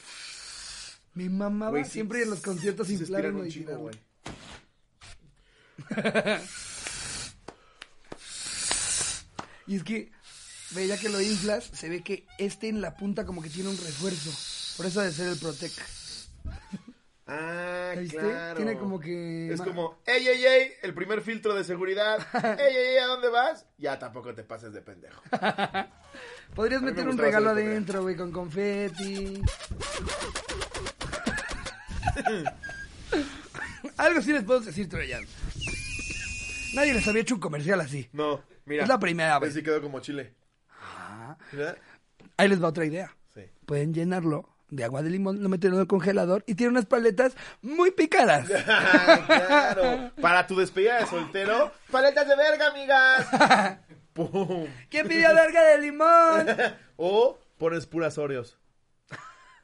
[1.13, 3.95] Mi mamá va siempre en los conciertos sin un y güey.
[9.67, 10.11] Y es que,
[10.71, 13.69] ve, ya que lo inflas, se ve que este en la punta como que tiene
[13.69, 14.31] un refuerzo.
[14.77, 15.71] Por eso debe ser el Protec.
[17.27, 18.55] Ah, claro.
[18.55, 19.51] Tiene como que...
[19.51, 22.19] Es como, ey, ey, ey, el primer filtro de seguridad.
[22.59, 23.65] ey, ey, ey, ¿a dónde vas?
[23.77, 25.23] Ya tampoco te pases de pendejo.
[26.55, 29.41] Podrías meter un regalo adentro, güey, con confeti.
[33.97, 35.25] Algo sí les puedo decir, Troyan.
[36.75, 38.07] Nadie les había hecho un comercial así.
[38.13, 38.43] No.
[38.65, 39.53] Mira, es la primera vez.
[39.53, 40.33] Sí quedó como chile.
[42.37, 43.15] Ahí les va otra idea.
[43.33, 43.41] Sí.
[43.65, 47.35] Pueden llenarlo de agua de limón, lo meten en el congelador y tiene unas paletas
[47.61, 48.47] muy picadas.
[49.25, 50.11] claro.
[50.21, 53.79] Para tu despedida de soltero, paletas de verga, amigas.
[54.13, 54.67] ¡Pum!
[54.89, 56.47] ¿Quién pidió verga de limón?
[56.97, 58.57] o pones puras Oreos.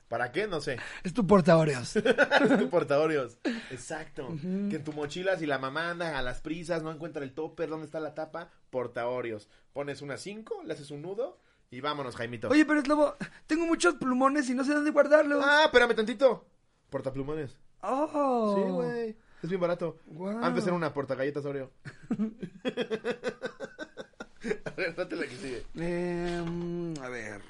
[0.08, 0.46] ¿Para qué?
[0.46, 0.78] No sé.
[1.06, 1.96] Es tu portaoreos.
[1.96, 3.40] es tu portaorios.
[3.70, 4.28] Exacto.
[4.42, 7.70] Que en tu mochila, si la mamá anda a las prisas, no encuentra el topper,
[7.70, 8.50] ¿dónde está la tapa?
[8.72, 9.48] Portaorios.
[9.72, 11.40] Pones una 5, le haces un nudo
[11.72, 12.50] y vámonos, Jaimito.
[12.50, 13.16] Oye, pero es lobo,
[13.48, 15.44] tengo muchos plumones y no sé dónde guardarlos.
[15.46, 16.46] Ah, espérame tantito.
[16.90, 17.58] Portaplumones.
[17.82, 18.56] Oh.
[18.58, 19.16] Sí, güey.
[19.42, 19.98] Es bien barato.
[20.06, 20.44] Guau.
[20.44, 21.72] Antes era una portagalletas Oreo.
[24.66, 25.66] a ver, date la que sigue.
[25.76, 27.42] Em, a ver.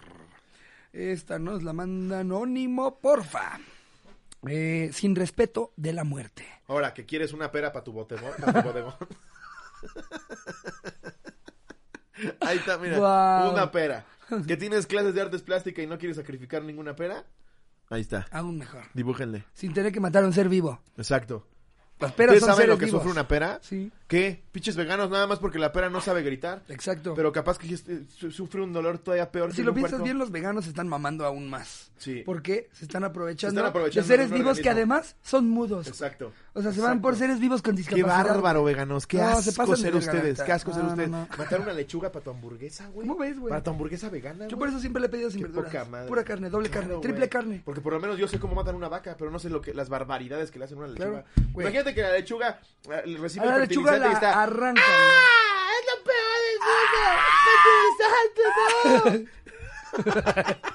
[0.94, 3.60] Esta nos la manda anónimo, porfa.
[4.48, 6.46] Eh, sin respeto de la muerte.
[6.68, 8.34] Ahora, que quieres una pera para tu botegón.
[8.40, 8.94] pa' bodegón.
[12.40, 12.98] Ahí está, mira.
[13.52, 14.06] Una pera.
[14.48, 17.26] Que tienes clases de artes plásticas y no quieres sacrificar ninguna pera.
[17.90, 18.26] Ahí está.
[18.32, 18.84] Aún mejor.
[18.94, 19.44] Dibújenle.
[19.54, 20.80] Sin tener que matar a un ser vivo.
[20.98, 21.46] Exacto.
[22.00, 23.02] Las peras ¿Ustedes son saben seres lo que vivos.
[23.02, 23.60] sufre una pera?
[23.62, 24.44] Sí, ¿Qué?
[24.52, 26.64] Pinches veganos nada más porque la pera no sabe gritar.
[26.68, 27.14] exacto.
[27.16, 29.52] Pero capaz que este, su- sufre un dolor todavía peor.
[29.52, 30.04] si que lo un piensas puerco.
[30.04, 31.90] bien, los veganos se están mamando aún más.
[31.98, 32.22] Sí.
[32.26, 35.88] Porque se están aprovechando, Se están aprovechando de seres vivos que además son mudos.
[35.88, 36.34] Exacto.
[36.54, 38.26] O sea, se van por seres vivos con Qué discapacidad.
[38.34, 39.08] bárbaro, veganos.
[39.08, 40.42] Qué No, asco ser ustedes.
[40.42, 41.10] Qué asco ser No, ustedes.
[41.10, 41.28] no, no.
[41.38, 43.08] Matar una lechuga para tu hamburguesa, güey.
[43.08, 43.50] ¿Cómo ves, güey?
[43.52, 44.60] Para tu hamburguesa vegana, Yo güey.
[44.60, 45.72] por eso siempre le he pedido sin Qué verduras.
[45.72, 46.08] poca madre.
[46.10, 47.62] Pura carne, doble Claro, carne, triple carne.
[47.64, 49.74] Porque por lo menos yo sé cómo matan una vaca, pero no sé lo que
[49.74, 51.24] las barbaridades que le hacen a una lechuga.
[51.24, 51.52] Claro.
[51.62, 52.60] Imagínate que la lechuga
[52.90, 54.84] eh, recibe A la lechuga arrancan.
[54.88, 55.70] ¡Ah!
[55.78, 57.02] ¡Es lo peor del mundo!
[59.94, 60.62] ¡Fertilizante,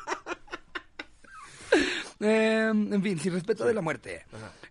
[2.18, 4.24] Eh, en fin, sin respeto de la muerte.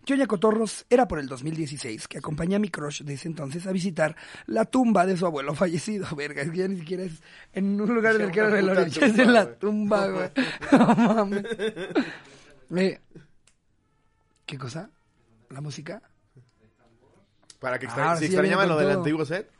[0.04, 3.72] Yoya Cotorros era por el 2016 que acompañé a mi crush de ese entonces a
[3.72, 6.08] visitar la tumba de su abuelo fallecido.
[6.16, 8.84] Verga, es que ya ni siquiera es en un lugar en el que era velorio,
[8.84, 10.30] es en la tumba, güey.
[10.72, 11.44] No mames.
[12.76, 13.00] Eh,
[14.44, 14.90] ¿Qué cosa?
[15.50, 16.02] ¿La música?
[17.66, 19.50] Para que Ah, extra- ahora si sí, extrañaban lo del antiguo set.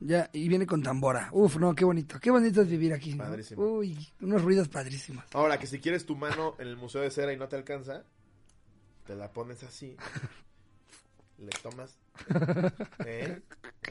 [0.00, 1.28] Ya, y viene con tambora.
[1.30, 2.18] Uf, no, qué bonito.
[2.18, 3.14] Qué bonito es vivir aquí.
[3.14, 3.22] ¿no?
[3.22, 3.62] Padrísimo.
[3.64, 5.24] Uy, unos ruidos padrísimos.
[5.32, 8.02] Ahora, que si quieres tu mano en el museo de cera y no te alcanza,
[9.06, 9.96] te la pones así.
[11.38, 11.96] Le tomas.
[13.06, 13.40] ¿eh?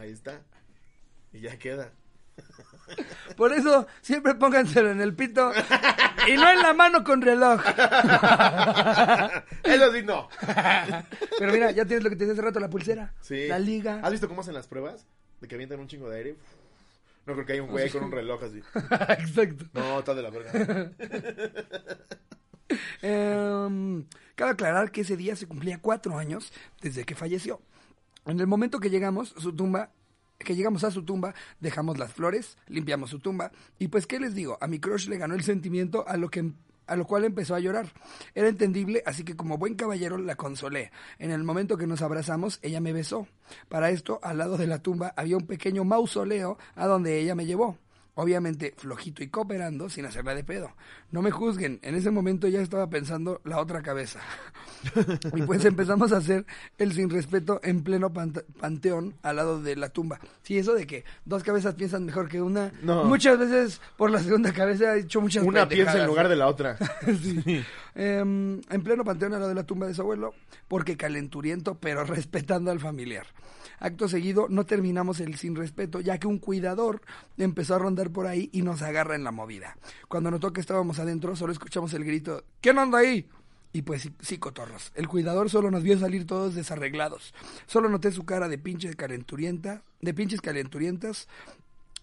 [0.01, 0.41] Ahí está.
[1.31, 1.93] Y ya queda.
[3.35, 5.51] Por eso siempre pónganselo en el pito
[6.27, 7.59] y no en la mano con reloj.
[9.63, 10.29] Eso sí, no.
[11.39, 13.47] Pero mira, ya tienes lo que te decía hace rato, la pulsera, Sí.
[13.47, 13.99] la liga.
[14.03, 15.05] ¿Has visto cómo hacen las pruebas?
[15.41, 16.35] De que avientan un chingo de aire.
[17.25, 18.61] No creo que hay un güey con un reloj así.
[19.19, 19.65] Exacto.
[19.73, 20.91] No, está de la verga.
[23.01, 24.05] Em,
[24.35, 27.61] cabe aclarar que ese día se cumplía cuatro años desde que falleció.
[28.25, 29.91] En el momento que llegamos, su tumba,
[30.37, 34.35] que llegamos a su tumba, dejamos las flores, limpiamos su tumba, y pues, ¿qué les
[34.35, 34.57] digo?
[34.61, 36.51] A mi crush le ganó el sentimiento a lo que
[36.87, 37.91] a lo cual empezó a llorar.
[38.33, 40.91] Era entendible, así que como buen caballero la consolé.
[41.17, 43.27] En el momento que nos abrazamos, ella me besó.
[43.69, 47.45] Para esto, al lado de la tumba había un pequeño mausoleo a donde ella me
[47.45, 47.77] llevó.
[48.17, 50.71] Obviamente, flojito y cooperando, sin hacerla de pedo.
[51.11, 54.21] No me juzguen, en ese momento ya estaba pensando la otra cabeza.
[55.35, 56.45] y pues empezamos a hacer
[56.77, 60.19] el sin respeto en pleno pante- panteón al lado de la tumba.
[60.43, 62.71] Sí, eso de que dos cabezas piensan mejor que una.
[62.81, 63.03] No.
[63.03, 66.47] Muchas veces por la segunda cabeza he hecho muchas Una piensa en lugar de la
[66.47, 66.77] otra.
[67.21, 67.63] Sí.
[67.95, 70.33] Em, en pleno panteón al lado de la tumba de su abuelo,
[70.67, 73.25] porque calenturiento, pero respetando al familiar.
[73.79, 77.01] Acto seguido, no terminamos el sin respeto, ya que un cuidador
[77.37, 79.77] empezó a rondar por ahí y nos agarra en la movida.
[80.07, 83.27] Cuando notó que estábamos adentro, solo escuchamos el grito, ¿quién anda ahí?
[83.75, 84.93] Y pues sí, cotorros.
[84.95, 87.33] El cuidador solo nos vio salir todos desarreglados.
[87.65, 91.27] Solo noté su cara de pinches calenturienta, de pinches calenturientas,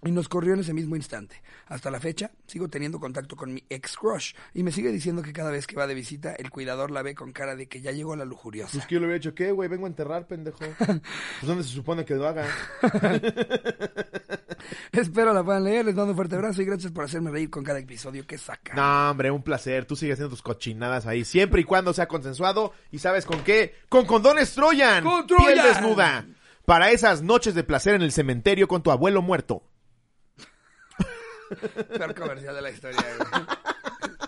[0.05, 1.43] y nos corrió en ese mismo instante.
[1.67, 5.33] Hasta la fecha, sigo teniendo contacto con mi ex crush y me sigue diciendo que
[5.33, 7.93] cada vez que va de visita, el cuidador la ve con cara de que ya
[7.93, 8.73] llegó la lujuriosa.
[8.73, 9.69] Pues que yo le hubiera dicho, ¿qué, güey?
[9.69, 10.59] Vengo a enterrar, pendejo.
[11.43, 12.47] Pues ¿dónde se supone que lo haga?
[14.93, 17.65] Espero la puedan leer, les mando un fuerte abrazo y gracias por hacerme reír con
[17.65, 18.75] cada episodio que saca.
[18.75, 19.85] No, hombre, un placer.
[19.85, 21.25] Tú sigues haciendo tus cochinadas ahí.
[21.25, 22.73] Siempre y cuando sea consensuado.
[22.91, 23.75] ¿Y sabes con qué?
[23.89, 25.03] ¡Con condones Troyan!
[25.03, 25.67] ¡Con ¡Piel Troyan!
[25.67, 26.27] desnuda!
[26.65, 29.65] Para esas noches de placer en el cementerio con tu abuelo muerto.
[31.99, 33.01] Peor comercial de la historia.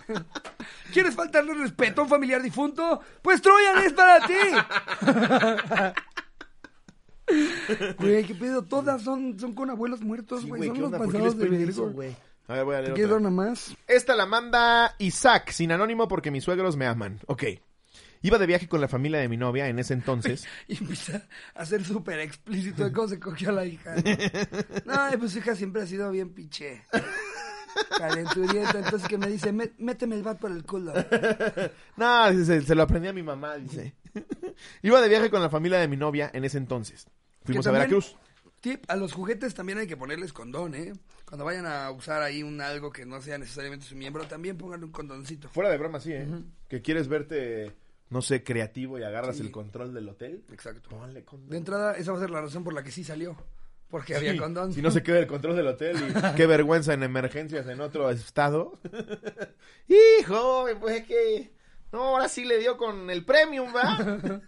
[0.07, 0.19] güey.
[0.93, 3.01] ¿Quieres faltarle respeto a un familiar difunto?
[3.21, 4.33] Pues Troyan es para ti.
[7.97, 10.65] Güey, qué pedo, todas son, son con abuelos muertos, Sí, güey.
[10.67, 10.97] son ¿qué los onda?
[10.99, 12.15] ¿Por qué les pasados de eso, güey?
[12.47, 13.29] A ver, voy a leer ¿Qué otra.
[13.31, 13.75] más?
[13.87, 17.19] Esta la manda Isaac, sin anónimo porque mis suegros me aman.
[17.25, 17.43] Ok.
[18.21, 20.47] Iba de viaje con la familia de mi novia en ese entonces.
[20.67, 21.23] Y empieza
[21.55, 23.95] a ser súper explícito de cómo se cogió a la hija.
[24.85, 26.83] No, no pues su hija siempre ha sido bien pinche.
[27.97, 30.93] Calenturienta, entonces que me dice, "Mé- méteme el bat por el culo.
[31.97, 33.95] No, se, se lo aprendí a mi mamá, dice.
[34.81, 37.07] Iba de viaje con la familia de mi novia en ese entonces.
[37.43, 38.15] Fuimos a Veracruz.
[38.61, 40.93] Tip, a los juguetes también hay que ponerles condón, ¿eh?
[41.25, 44.85] Cuando vayan a usar ahí un algo que no sea necesariamente su miembro, también pónganle
[44.87, 45.49] un condoncito.
[45.49, 46.27] Fuera de broma, sí, ¿eh?
[46.67, 47.73] Que quieres verte,
[48.09, 49.43] no sé, creativo y agarras Sí.
[49.43, 50.43] el control del hotel.
[50.51, 50.89] Exacto.
[50.89, 51.49] Ponle condón.
[51.49, 53.37] De entrada, esa va a ser la razón por la que sí salió.
[53.89, 54.73] Porque había Sí, condón.
[54.73, 58.09] Si no se queda el control del hotel y qué vergüenza en emergencias en otro
[58.09, 58.79] estado.
[59.87, 61.54] Hijo, pues es que...
[61.95, 63.97] No, ahora sí le dio con el premium, ¿va?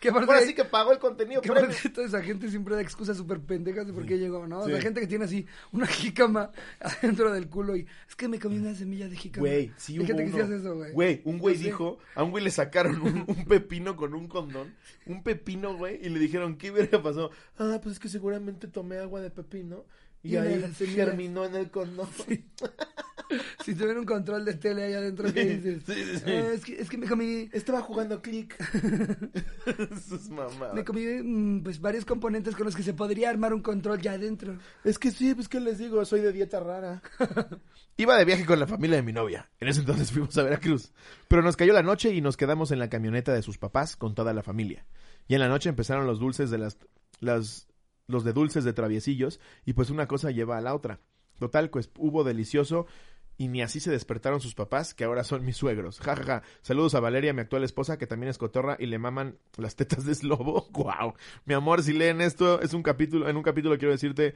[0.00, 1.70] Que aparte, Ahora sí que pagó el contenido que premium.
[1.72, 4.60] aparte toda esa gente siempre da excusas súper pendejas de por qué llegó, ¿no?
[4.60, 4.82] O sea, Sí.
[4.82, 6.50] gente que tiene así una jícama
[6.80, 9.46] adentro del culo y es que me comí una semilla de jícama.
[9.46, 10.54] Güey, sí hubo gente uno.
[10.54, 10.92] eso, güey.
[10.92, 14.74] Güey, un güey dijo, a un güey le sacaron un, un pepino con un condón,
[15.06, 17.30] un pepino, güey, y le dijeron, ¿qué verga pasó?
[17.58, 19.84] Ah, pues es que seguramente tomé agua de pepino
[20.22, 22.08] y, ahí germinó en el condón.
[23.64, 25.82] Si tuviera un control de tele ahí adentro, ¿qué dices?
[25.84, 26.30] Sí, sí, sí.
[26.30, 28.56] "Ah, es, que, es que me comí, Estaba jugando click.
[30.08, 30.74] Sus mamadas.
[30.74, 34.12] me comí mm, pues varios componentes con los que se podría armar un control ya
[34.12, 34.58] adentro.
[34.84, 37.02] Es que sí, pues que les digo, soy de dieta rara.
[37.96, 39.50] Iba de viaje con la familia de mi novia.
[39.58, 40.92] En ese entonces fuimos a Veracruz.
[41.28, 44.14] Pero nos cayó la noche y nos quedamos en la camioneta de sus papás con
[44.14, 44.86] toda la familia.
[45.26, 46.78] Y en la noche empezaron los dulces de las,
[47.18, 47.66] las
[48.06, 51.00] los de dulces de traviesillos y pues una cosa lleva a la otra.
[51.38, 52.86] Total, pues hubo delicioso
[53.38, 56.00] y ni así se despertaron sus papás, que ahora son mis suegros.
[56.00, 56.42] Ja, ja, ja.
[56.62, 60.06] Saludos a Valeria, mi actual esposa, que también es cotorra y le maman las tetas
[60.06, 60.68] de slobo.
[60.72, 61.14] Wow.
[61.44, 64.34] Mi amor, si leen esto, es un capítulo, en un capítulo quiero decirte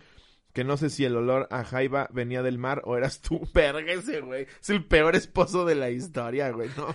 [0.52, 3.48] que no sé si el olor a jaiba venía del mar o eras tú.
[3.54, 4.46] Verga ese, güey.
[4.60, 6.70] Es el peor esposo de la historia, güey.
[6.76, 6.94] No.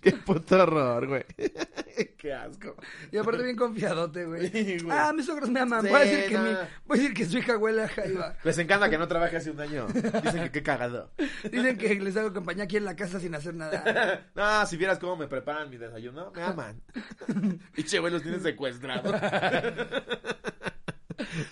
[0.00, 1.24] Qué puto horror, güey.
[2.18, 2.76] Qué asco.
[3.10, 4.48] Y aparte bien confiadote, güey.
[4.48, 4.96] Sí, güey.
[4.96, 5.82] ah, mis suegros me aman.
[5.82, 6.50] Sí, voy, a decir que mi,
[6.86, 8.36] voy a decir que su hija huele a jaiba.
[8.44, 9.86] Les encanta que no trabaje hace un año.
[9.88, 11.10] Dicen que qué cagado.
[11.50, 14.30] Dicen que les hago compañía aquí en la casa sin hacer nada.
[14.34, 16.80] No, si vieras cómo me preparan mi desayuno, me aman.
[17.74, 19.14] Pinche güey, los tienen secuestrados.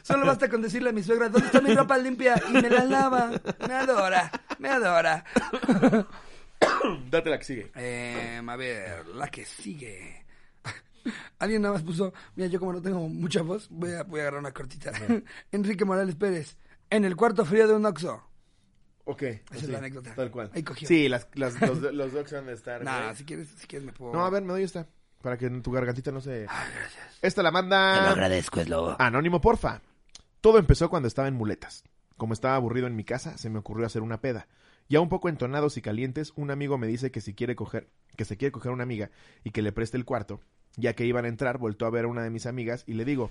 [0.03, 2.41] Solo basta con decirle a mi suegra, ¿dónde está mi ropa limpia?
[2.49, 3.31] Y me la lava.
[3.67, 5.25] Me adora, me adora.
[7.11, 7.73] Date la que sigue.
[7.75, 10.27] Eh, a ver, la que sigue.
[11.39, 14.25] Alguien nada más puso, mira, yo como no tengo mucha voz, voy a, voy a
[14.25, 14.93] agarrar una cortita.
[15.51, 16.59] Enrique Morales Pérez,
[16.91, 18.23] en el cuarto frío de un Oxxo.
[19.05, 19.23] Ok.
[19.23, 20.15] Esa es la anécdota.
[20.15, 20.51] Tal cual.
[20.55, 20.87] Ahí cogió.
[20.87, 22.85] Sí, las, las, los, los dogs van a estar.
[22.85, 23.17] Nah, güey.
[23.17, 24.13] si quieres, si quieres me puedo...
[24.13, 24.87] No, a ver, me doy esta.
[25.23, 26.47] Para que tu gargantita no se.
[26.49, 27.19] Ay, gracias.
[27.23, 28.11] Esta la Te lo manda.
[28.11, 28.97] agradezco, es lobo.
[28.99, 29.83] Anónimo, porfa.
[30.41, 31.85] Todo empezó cuando estaba en muletas.
[32.17, 34.49] Como estaba aburrido en mi casa, se me ocurrió hacer una peda.
[34.89, 38.25] Ya un poco entonados y calientes, un amigo me dice que si quiere coger, que
[38.25, 39.11] se quiere coger una amiga
[39.45, 40.41] y que le preste el cuarto.
[40.77, 43.05] Ya que iban a entrar, voltó a ver a una de mis amigas y le
[43.05, 43.31] digo,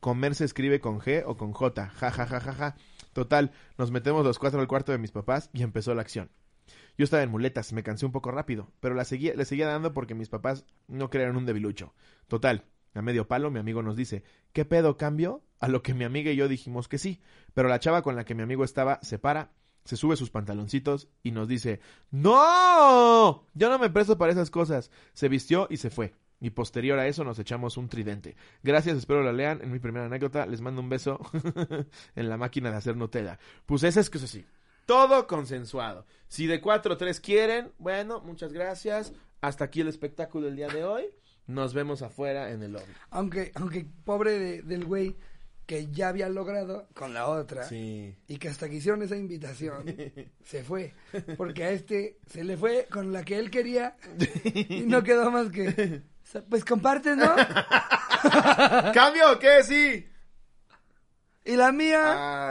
[0.00, 2.76] comer se escribe con G o con J, ja ja ja ja ja.
[3.12, 6.30] Total, nos metemos los cuatro al cuarto de mis papás y empezó la acción.
[6.98, 9.92] Yo estaba en muletas, me cansé un poco rápido, pero la seguía, le seguía dando
[9.92, 11.94] porque mis papás no creían un debilucho.
[12.28, 12.64] Total,
[12.94, 15.42] a medio palo mi amigo nos dice, ¿qué pedo cambio?
[15.60, 17.20] A lo que mi amiga y yo dijimos que sí,
[17.54, 19.52] pero la chava con la que mi amigo estaba se para,
[19.84, 21.80] se sube sus pantaloncitos y nos dice,
[22.10, 23.46] ¡No!
[23.54, 24.90] Yo no me presto para esas cosas.
[25.12, 26.14] Se vistió y se fue.
[26.40, 28.36] Y posterior a eso nos echamos un tridente.
[28.62, 29.60] Gracias, espero la lean.
[29.62, 31.20] En mi primera anécdota les mando un beso
[32.16, 33.38] en la máquina de hacer Nutella.
[33.64, 34.44] Pues esa es que eso sí.
[34.86, 36.06] Todo consensuado.
[36.28, 39.12] Si de cuatro o tres quieren, bueno, muchas gracias.
[39.40, 41.04] Hasta aquí el espectáculo del día de hoy.
[41.46, 42.92] Nos vemos afuera en el lobby.
[43.10, 45.16] Aunque, aunque pobre de- del güey
[45.66, 47.64] que ya había logrado con la otra.
[47.64, 48.16] Sí.
[48.28, 49.84] Y que hasta que hicieron esa invitación
[50.44, 50.94] se fue.
[51.36, 53.96] Porque a este se le fue con la que él quería
[54.54, 56.02] y no quedó más que.
[56.48, 57.34] Pues comparte, ¿no?
[58.94, 59.62] ¿Cambio o qué?
[59.64, 60.08] Sí.
[61.44, 62.02] Y la mía,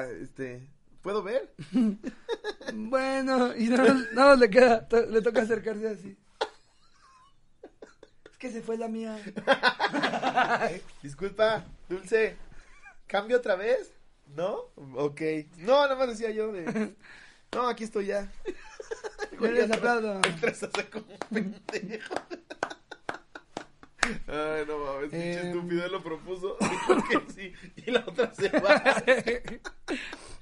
[0.01, 0.67] Ah, este.
[1.02, 1.54] ¿Puedo ver?
[2.74, 6.18] bueno, y nada más, nada más le queda, le toca acercarse así.
[8.30, 9.20] Es que se fue la mía.
[11.04, 12.36] Disculpa, Dulce.
[13.08, 13.91] ¿Cambio otra vez?
[14.36, 14.70] ¿No?
[14.95, 15.22] Ok.
[15.58, 16.95] No, nada más decía yo de...
[17.54, 18.32] No, aquí estoy ya.
[19.39, 20.22] Yo les aplaudo.
[20.91, 22.14] Como un pendejo.
[24.28, 26.58] Ay, no mames, pinche Eh, estúpido, él lo propuso.
[26.62, 27.54] Dijo que sí.
[27.76, 28.84] Y la otra se va.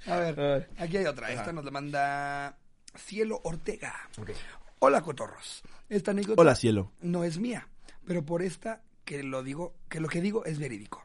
[0.08, 1.32] A ver, aquí hay otra.
[1.32, 2.58] Esta nos la manda
[2.96, 4.10] Cielo Ortega.
[4.18, 4.32] Ok.
[4.80, 5.62] Hola, cotorros.
[5.90, 6.92] Esta anécdota Hola, cielo.
[7.02, 7.68] no es mía,
[8.06, 11.04] pero por esta que lo digo, que lo que digo es verídico.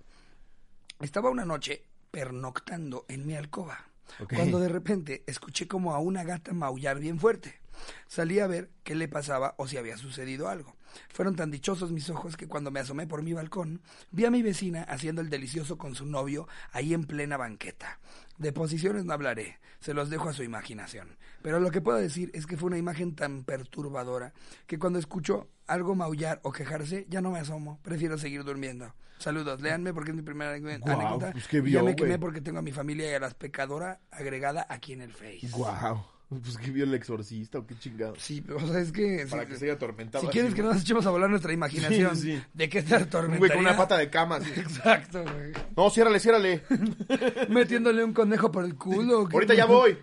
[1.00, 3.88] Estaba una noche pernoctando en mi alcoba,
[4.20, 4.34] Ok.
[4.34, 7.58] cuando de repente escuché como a una gata maullar bien fuerte.
[8.06, 10.76] Salí a ver qué le pasaba o si había sucedido algo.
[11.12, 14.42] Fueron tan dichosos mis ojos que cuando me asomé por mi balcón, vi a mi
[14.42, 17.98] vecina haciendo el delicioso con su novio ahí en plena banqueta.
[18.38, 21.16] De posiciones no hablaré, se los dejo a su imaginación.
[21.42, 24.32] Pero lo que puedo decir es que fue una imagen tan perturbadora
[24.66, 28.94] que cuando escucho algo maullar o quejarse, ya no me asomo, prefiero seguir durmiendo.
[29.18, 30.94] Saludos, léanme porque es mi primera anécdota.
[30.94, 33.14] Guau, anécdota, pues qué y vio, ya me quemé porque tengo a mi familia y
[33.14, 35.48] a la pecadora agregada aquí en el Face.
[35.50, 36.13] Guau.
[36.42, 38.14] Pues que vio el exorcista o qué chingado.
[38.18, 39.26] Sí, o sea, es que...
[39.30, 40.22] Para que se haya atormentado.
[40.22, 42.42] si así, quieres que nos echemos a volar nuestra imaginación, Sí, sí.
[42.52, 43.38] ¿de qué te atormentaría?
[43.38, 44.36] güey con una pata de cama.
[44.36, 44.50] así.
[44.56, 45.52] Exacto, güey.
[45.76, 46.62] No, ciérrale, ciérrale.
[47.50, 49.28] Metiéndole un conejo por el culo.
[49.28, 49.36] ¿qué?
[49.36, 49.96] Ahorita ya voy.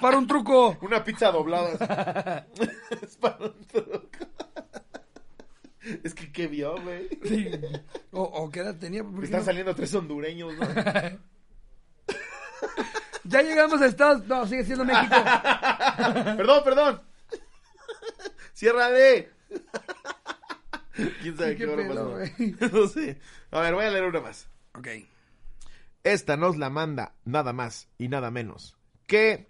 [0.00, 0.78] Para un truco.
[0.80, 2.46] Una pizza doblada.
[3.02, 4.08] es para un truco.
[6.04, 7.08] Es que qué vio, güey.
[7.24, 7.50] Sí.
[8.12, 9.02] O, o qué edad tenía.
[9.02, 9.46] ¿Por qué Están no?
[9.46, 10.66] saliendo tres hondureños, ¿no?
[13.30, 15.14] Ya llegamos a Estados No, sigue siendo México.
[16.36, 17.00] perdón, perdón.
[18.54, 19.30] Ciérrale.
[21.22, 22.18] ¿Quién sabe Qué qué, hora pasó?
[22.72, 23.18] No sé.
[23.50, 24.48] A ver, voy a leer una más.
[24.74, 24.88] ok.
[26.02, 28.76] Esta nos la manda nada más y nada menos
[29.06, 29.48] que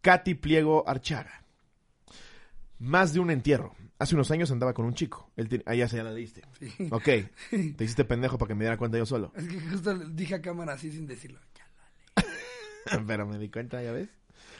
[0.00, 1.44] Katy Pliego Archaga.
[2.78, 3.74] Más de un entierro.
[4.00, 5.30] Hace unos años andaba con un chico.
[5.36, 6.42] Él te- Ah, ya se ya la leíste.
[6.58, 6.88] Sí.
[6.90, 7.04] Ok.
[7.04, 9.32] Te hiciste pendejo para que me diera cuenta yo solo.
[9.36, 11.38] Es que justo dije a cámara así sin decirlo.
[13.06, 14.08] Pero me di cuenta, ya ves.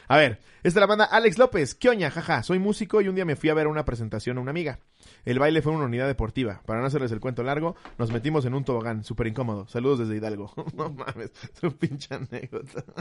[0.07, 1.75] A ver, esta la manda Alex López.
[1.75, 2.11] ¿Qué oña?
[2.11, 4.79] Jaja, soy músico y un día me fui a ver una presentación a una amiga.
[5.25, 6.61] El baile fue una unidad deportiva.
[6.65, 9.67] Para no hacerles el cuento largo, nos metimos en un tobogán, súper incómodo.
[9.67, 10.53] Saludos desde Hidalgo.
[10.75, 12.83] no mames, es un pinche anécdota.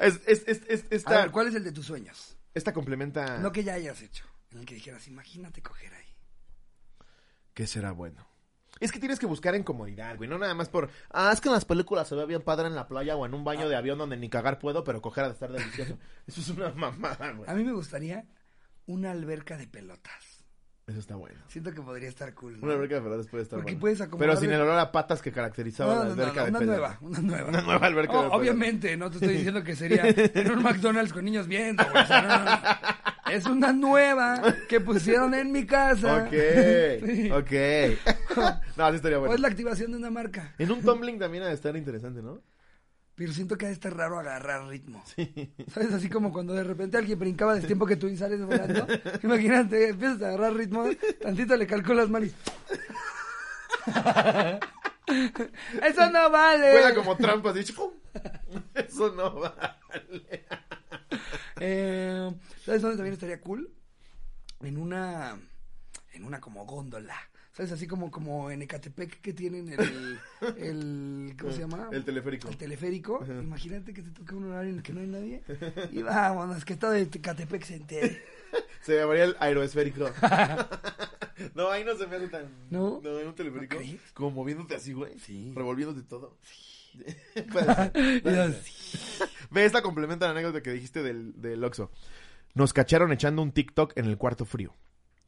[0.00, 2.38] Es, es, es, es- A ver, ¿cuál es el de tus sueños?
[2.54, 3.36] esta complementa...
[3.38, 4.24] No que ya hayas hecho.
[4.50, 6.14] En el que dijeras, imagínate coger ahí.
[7.52, 8.26] ¿Qué será bueno?
[8.82, 10.28] Es que tienes que buscar en comodidad, güey.
[10.28, 10.90] No nada más por.
[11.10, 13.32] Ah, es que en las películas se ve bien padre en la playa o en
[13.34, 15.98] un baño de avión donde ni cagar puedo, pero coger ha de estar delicioso.
[16.26, 17.48] Eso es una mamada, güey.
[17.48, 18.24] A mí me gustaría
[18.86, 20.44] una alberca de pelotas.
[20.84, 21.38] Eso está bueno.
[21.46, 22.58] Siento que podría estar cool.
[22.58, 22.64] ¿no?
[22.66, 23.80] Una alberca de pelotas puede estar Porque bueno.
[23.82, 26.50] puedes acomodar Pero sin el- olor a patas que caracterizaba No, la no, alberca de
[26.50, 26.80] una pelotas.
[26.80, 27.48] nueva, una nueva.
[27.48, 28.38] Una nueva alberca Oh, de pelotas.
[28.40, 32.06] obviamente, no te estoy diciendo que sería en un McDonald's con niños viendo, güey, o
[32.06, 33.01] sea, no, no.
[33.32, 36.24] Es una nueva que pusieron en mi casa.
[36.24, 36.32] Ok,
[37.06, 37.30] Sí.
[37.30, 37.52] ok.
[38.76, 39.34] no, así estaría O bueno.
[39.34, 40.54] es la activación de una marca.
[40.58, 42.40] En un tumbling también ha de estar interesante, ¿no?
[43.14, 45.02] Pero siento que ha de estar raro agarrar ritmo.
[45.72, 45.92] ¿Sabes?
[45.92, 48.86] Así como cuando de repente alguien brincaba del tiempo que tú y sales volando.
[49.22, 50.84] Imagínate, empiezas a agarrar ritmo,
[51.20, 52.32] tantito le calculas mal y...
[55.82, 56.72] ¡Eso no vale!
[56.72, 57.72] Vuela como trampa, así.
[57.72, 57.90] ¡pum!
[58.74, 60.46] Eso no vale.
[61.60, 62.30] Eh,
[62.64, 63.70] ¿Sabes dónde también estaría cool?
[64.60, 65.38] En una.
[66.12, 67.16] En una como góndola.
[67.52, 67.72] ¿Sabes?
[67.72, 70.18] Así como, como en Ecatepec que tienen el.
[70.56, 71.88] el ¿Cómo se llama?
[71.92, 72.48] El teleférico.
[72.48, 73.24] El teleférico.
[73.26, 75.42] Imagínate que te toca un horario en el que no hay nadie.
[75.92, 78.22] Y vámonos, que todo Ecatepec se entere.
[78.82, 80.10] Se llamaría el aeroesférico.
[81.54, 82.50] no, ahí no se me hace tan.
[82.68, 83.00] ¿No?
[83.00, 83.76] No, en un teleférico.
[84.12, 85.18] Como moviéndote así, güey.
[85.20, 85.52] Sí.
[85.54, 86.36] Revolviéndote todo.
[86.40, 86.71] Puede
[87.34, 88.40] ser.
[88.40, 88.98] así.
[89.50, 91.90] Ve, esta complementa la anécdota que dijiste del, del Oxxo.
[92.54, 94.74] Nos cacharon echando un TikTok en el cuarto frío.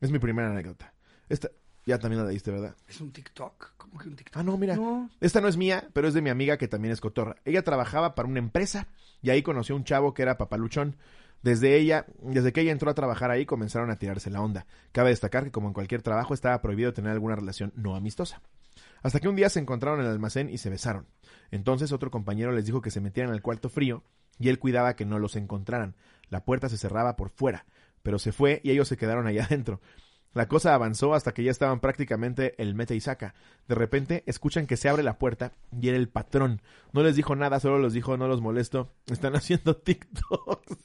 [0.01, 0.93] Es mi primera anécdota.
[1.29, 1.51] Esta,
[1.87, 2.75] ya también la leíste, ¿verdad?
[2.89, 3.73] ¿Es un TikTok?
[3.77, 4.37] ¿Cómo que un TikTok?
[4.37, 4.77] Ah, no, mira.
[4.77, 5.11] No.
[5.21, 7.37] Esta no es mía, pero es de mi amiga que también es cotorra.
[7.45, 8.89] Ella trabajaba para una empresa
[9.23, 10.97] y ahí conoció a un chavo que era papaluchón.
[11.43, 14.67] Desde ella, desde que ella entró a trabajar ahí, comenzaron a tirarse la onda.
[14.93, 18.41] Cabe destacar que como en cualquier trabajo estaba prohibido tener alguna relación no amistosa.
[19.03, 21.07] Hasta que un día se encontraron en el almacén y se besaron.
[21.55, 24.03] Entonces otro compañero les dijo que se metieran al cuarto frío
[24.41, 25.95] y él cuidaba que no los encontraran.
[26.29, 27.65] La puerta se cerraba por fuera,
[28.03, 29.81] pero se fue y ellos se quedaron allá adentro.
[30.35, 33.35] La cosa avanzó hasta que ya estaban prácticamente el mete y saca.
[33.69, 36.61] De repente escuchan que se abre la puerta y era el patrón.
[36.93, 38.93] No les dijo nada, solo les dijo no los molesto.
[39.07, 40.77] Están haciendo TikToks.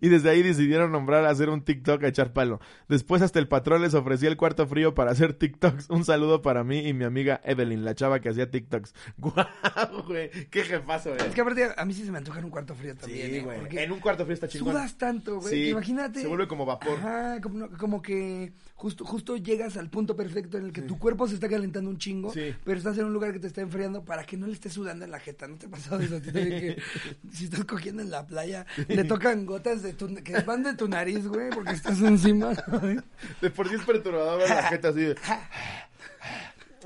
[0.00, 2.60] Y desde ahí decidieron nombrar a hacer un TikTok a echar palo.
[2.88, 5.90] Después hasta el patrón les ofrecía el cuarto frío para hacer TikToks.
[5.90, 8.94] Un saludo para mí y mi amiga Evelyn, la chava que hacía TikToks.
[9.18, 10.30] ¡Guau, güey!
[10.50, 11.18] ¡Qué jefazo, eh!
[11.26, 13.30] Es que aparte a mí sí se me antoja en un cuarto frío también.
[13.30, 13.40] Sí, ¿eh?
[13.40, 13.58] güey.
[13.78, 14.74] En un cuarto frío está chingón.
[14.74, 15.54] Sudas tanto, güey.
[15.54, 16.20] Sí, Imagínate.
[16.22, 16.98] se vuelve como vapor.
[16.98, 21.26] Ajá, como, como que justo, justo llegas al punto perfecto en el que tu cuerpo
[21.28, 22.54] se está calentando un chingo, Sí.
[22.64, 25.04] pero estás en un lugar que te está enfriando para que no le estés sudando
[25.04, 25.46] en la jeta.
[25.48, 26.20] ¿No te ha pasado eso?
[26.20, 26.82] también que
[27.32, 30.88] si estás cogiendo en la playa, le tocan gotas de tu, que van de tu
[30.88, 32.52] nariz, güey, porque estás encima.
[33.40, 35.16] De por sí es perturbador la jeta así de...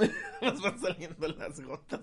[0.43, 2.01] Nos van saliendo las gotas.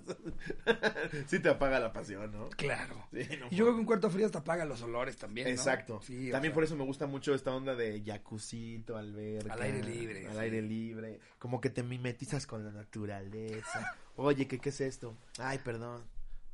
[1.27, 2.49] sí te apaga la pasión, ¿no?
[2.49, 3.07] claro.
[3.11, 5.47] Sí, no y yo creo que un cuarto frío hasta apaga los olores también.
[5.47, 5.53] ¿no?
[5.53, 6.01] Exacto.
[6.03, 9.53] Sí, También sea, por eso me gusta mucho esta onda de jacuzito, alberca.
[9.53, 10.39] Al aire libre, Al sí.
[10.39, 11.19] aire libre.
[11.39, 13.95] Como que te mimetizas con la naturaleza.
[14.15, 15.15] Oye, ¿qué, ¿qué es esto?
[15.39, 16.03] Ay, perdón.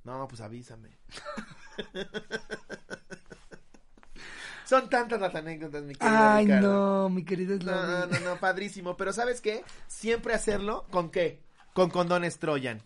[0.03, 0.89] No, pues avísame.
[4.65, 6.71] Son tantas las anécdotas, mi querido Ay, Ricardo.
[7.03, 8.05] no, mi querido No, Slobo.
[8.07, 8.95] no, no, padrísimo.
[8.97, 9.63] Pero ¿sabes qué?
[9.87, 11.39] Siempre hacerlo con qué?
[11.73, 12.81] Con condones Troyan.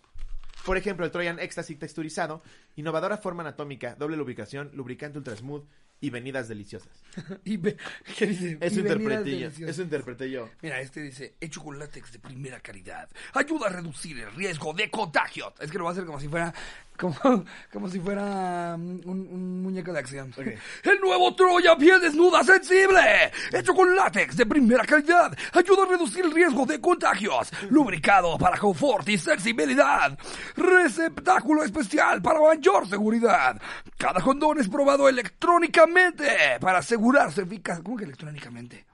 [0.66, 2.42] Por ejemplo, el Troyan Ecstasy texturizado,
[2.76, 5.64] innovadora forma anatómica, doble lubricación, lubricante ultra smooth
[6.00, 6.92] y venidas deliciosas.
[7.46, 7.78] Y ve-
[8.18, 8.58] ¿Qué dice?
[8.60, 9.48] Eso Y interpreté yo.
[9.68, 10.50] Eso interpreté yo.
[10.62, 13.10] Mira, este dice, hecho con látex de primera calidad.
[13.34, 15.54] Ayuda a reducir el riesgo de contagio.
[15.60, 16.54] Es que lo va a hacer como si fuera,
[16.98, 17.16] como,
[17.72, 20.34] como si fuera um, un, un muñeco de acción.
[20.84, 23.32] El nuevo Troya piel desnuda sensible.
[23.52, 25.38] Hecho con látex de primera calidad.
[25.54, 27.52] Ayuda a reducir el riesgo de contagios.
[27.70, 30.18] Lubricado para confort y sensibilidad.
[30.56, 33.62] Receptáculo especial para mayor seguridad.
[33.98, 37.82] Cada condón es probado electrónicamente para asegurarse eficaz.
[37.82, 38.86] ¿Cómo que electrónicamente?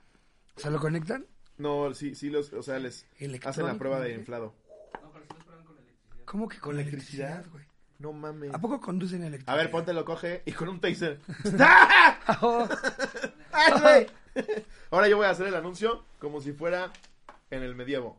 [0.56, 1.26] ¿Se lo conectan?
[1.58, 3.06] No, sí, sí, los, o sea, les
[3.46, 4.56] hacen la prueba de inflado.
[6.26, 7.64] ¿Cómo que con electricidad, güey?
[8.04, 8.54] No mames.
[8.54, 9.56] ¿A poco conducen A electricidad?
[9.56, 11.22] ver, ponte lo coge y con un taser.
[12.42, 12.68] Oh,
[13.54, 14.08] ¡Ay, güey!
[14.92, 16.92] Ahora yo voy a hacer el anuncio como si fuera
[17.50, 18.18] en el medievo.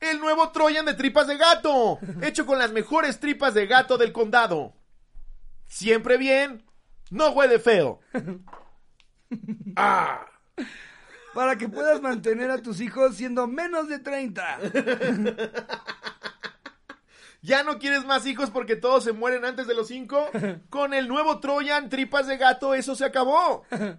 [0.00, 4.12] El nuevo Troyan de tripas de gato, hecho con las mejores tripas de gato del
[4.12, 4.74] condado.
[5.66, 6.64] Siempre bien,
[7.10, 8.00] no huele feo.
[9.76, 10.26] Ah,
[11.32, 14.58] para que puedas mantener a tus hijos siendo menos de 30.
[17.46, 20.28] ¿Ya no quieres más hijos porque todos se mueren antes de los cinco?
[20.68, 23.64] Con el nuevo Troyan tripas de gato eso se acabó.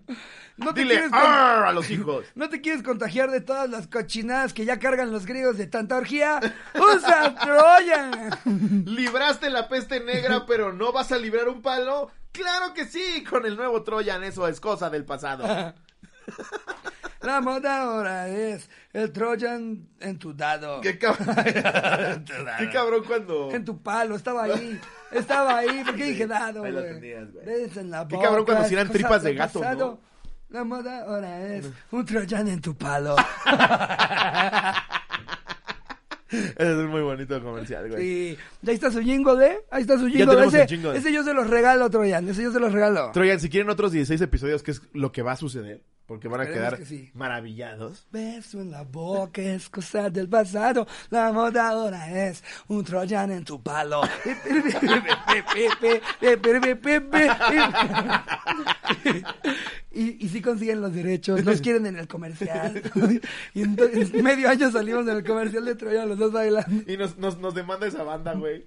[0.59, 2.25] No te, Dile quieres a los hijos.
[2.33, 5.97] ¿No te quieres contagiar de todas las cochinadas que ya cargan los griegos de tanta
[5.97, 6.39] orgía?
[6.73, 8.31] ¡Usa Troya!
[8.43, 12.09] ¿Libraste la peste negra pero no vas a librar un palo?
[12.31, 15.75] Claro que sí, con el nuevo Troyan eso es cosa del pasado.
[17.21, 20.81] La moda ahora es el Trojan en tu dado.
[20.81, 21.17] Qué, cab-
[22.15, 22.57] En tu dado.
[22.57, 23.51] Qué cabrón cuando...
[23.51, 24.79] En tu palo, estaba ahí.
[25.11, 26.99] Estaba ahí, ¿por qué dije dado, Ahí lo güey?
[28.09, 29.99] Qué cabrón cuando hicieran cosas tripas de gato, pasado.
[30.49, 33.15] La moda ahora es un Trojan en tu palo.
[36.29, 38.01] Ese es un muy bonito comercial, güey.
[38.01, 38.37] Sí.
[38.67, 39.59] Ahí está su jingle, ¿eh?
[39.71, 42.27] Ahí está su tenemos Ese, ese yo se los regalo, Troyan.
[42.27, 43.11] Ese yo se los regalo.
[43.13, 45.83] Troyan, si quieren otros 16 episodios, ¿qué es lo que va a suceder?
[46.07, 47.11] Porque van a Esperemos quedar que sí.
[47.13, 48.07] maravillados.
[48.11, 50.87] Beso en la boca es cosa del pasado.
[51.09, 54.01] La moda ahora es un Troyan en tu palo.
[59.91, 62.81] Y, y si consiguen los derechos, los quieren en el comercial.
[63.53, 66.83] Y entonces, medio año salimos en el comercial de Troyan, los dos bailando.
[66.91, 68.65] Y nos, nos, nos demanda esa banda, güey.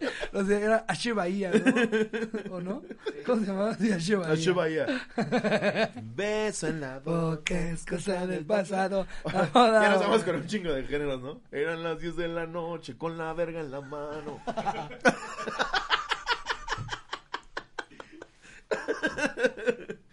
[0.32, 2.56] O sea, era Bahía, ¿no?
[2.56, 2.82] ¿O no?
[3.24, 3.74] ¿Cómo se llamaba?
[3.76, 4.86] Sí, Ashe Bahía.
[6.02, 7.70] Beso en la boca.
[7.70, 9.06] Es cosa del pasado.
[9.24, 11.40] La Ya nos vamos con un chingo de géneros, ¿no?
[11.52, 14.40] Eran las 10 de la noche con la verga en la mano.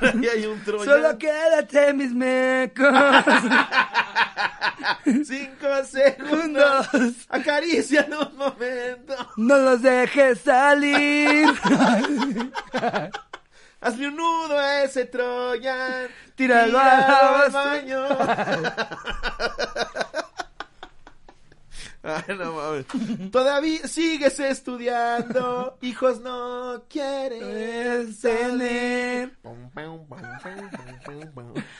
[0.00, 0.64] Ahí hay un.
[0.64, 2.94] Solo quédate mis mecos.
[5.24, 6.88] Cinco segundos.
[7.28, 9.14] Acaricia un momento.
[9.36, 11.48] No los dejes salir.
[13.80, 16.08] Hazle un nudo a ese Troyan.
[16.34, 18.06] Tíralo Tíralo al baño.
[22.02, 22.86] Ay, no mames.
[23.30, 25.76] Todavía sigues estudiando.
[25.82, 29.36] Hijos no quieren tener.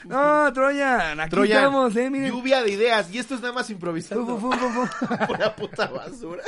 [0.05, 2.31] No, Troyan, aquí Troyan, estamos, eh, miren.
[2.33, 3.13] lluvia de ideas.
[3.13, 4.39] Y esto es nada más improvisando.
[4.39, 5.27] fu, fu, fu.
[5.27, 6.43] Pura puta basura.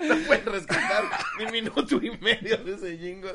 [0.00, 1.04] No pueden rescatar
[1.38, 3.34] ni minuto y medio de ese jingle.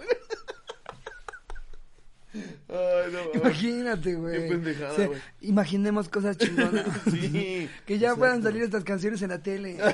[2.33, 3.39] Ay, no.
[3.41, 4.41] Imagínate, güey.
[4.43, 5.19] Qué pendejada, O sea, güey.
[5.41, 6.85] imaginemos cosas chingonas.
[7.11, 9.77] Sí, que ya puedan salir estas canciones en la tele.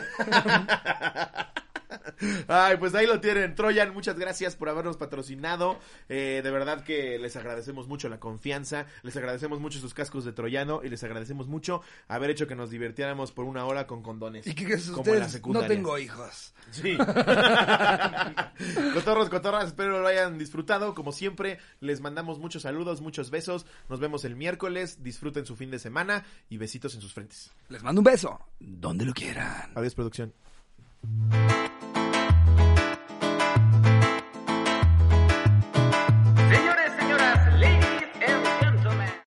[2.48, 3.56] Ay, pues ahí lo tienen.
[3.56, 5.80] Troyan, muchas gracias por habernos patrocinado.
[6.10, 8.86] Eh, de verdad que les agradecemos mucho la confianza.
[9.04, 10.82] Les agradecemos mucho sus cascos de Troyano.
[10.84, 14.48] Y les agradecemos mucho haber hecho que nos divirtiéramos por una hora con condones.
[14.48, 15.68] Y que, que como en la ustedes no secundaria.
[15.70, 16.54] tengo hijos.
[16.72, 16.98] Sí.
[18.94, 20.94] Cotorros, cotorras, espero lo hayan disfrutado.
[20.96, 23.66] Como siempre, les mandamos muchos saludos, muchos besos.
[23.90, 25.04] Nos vemos el miércoles.
[25.04, 27.52] Disfruten su fin de semana y besitos en sus frentes.
[27.70, 28.40] Les mando un beso.
[28.60, 29.72] Donde lo quieran.
[29.76, 30.34] Adiós, producción.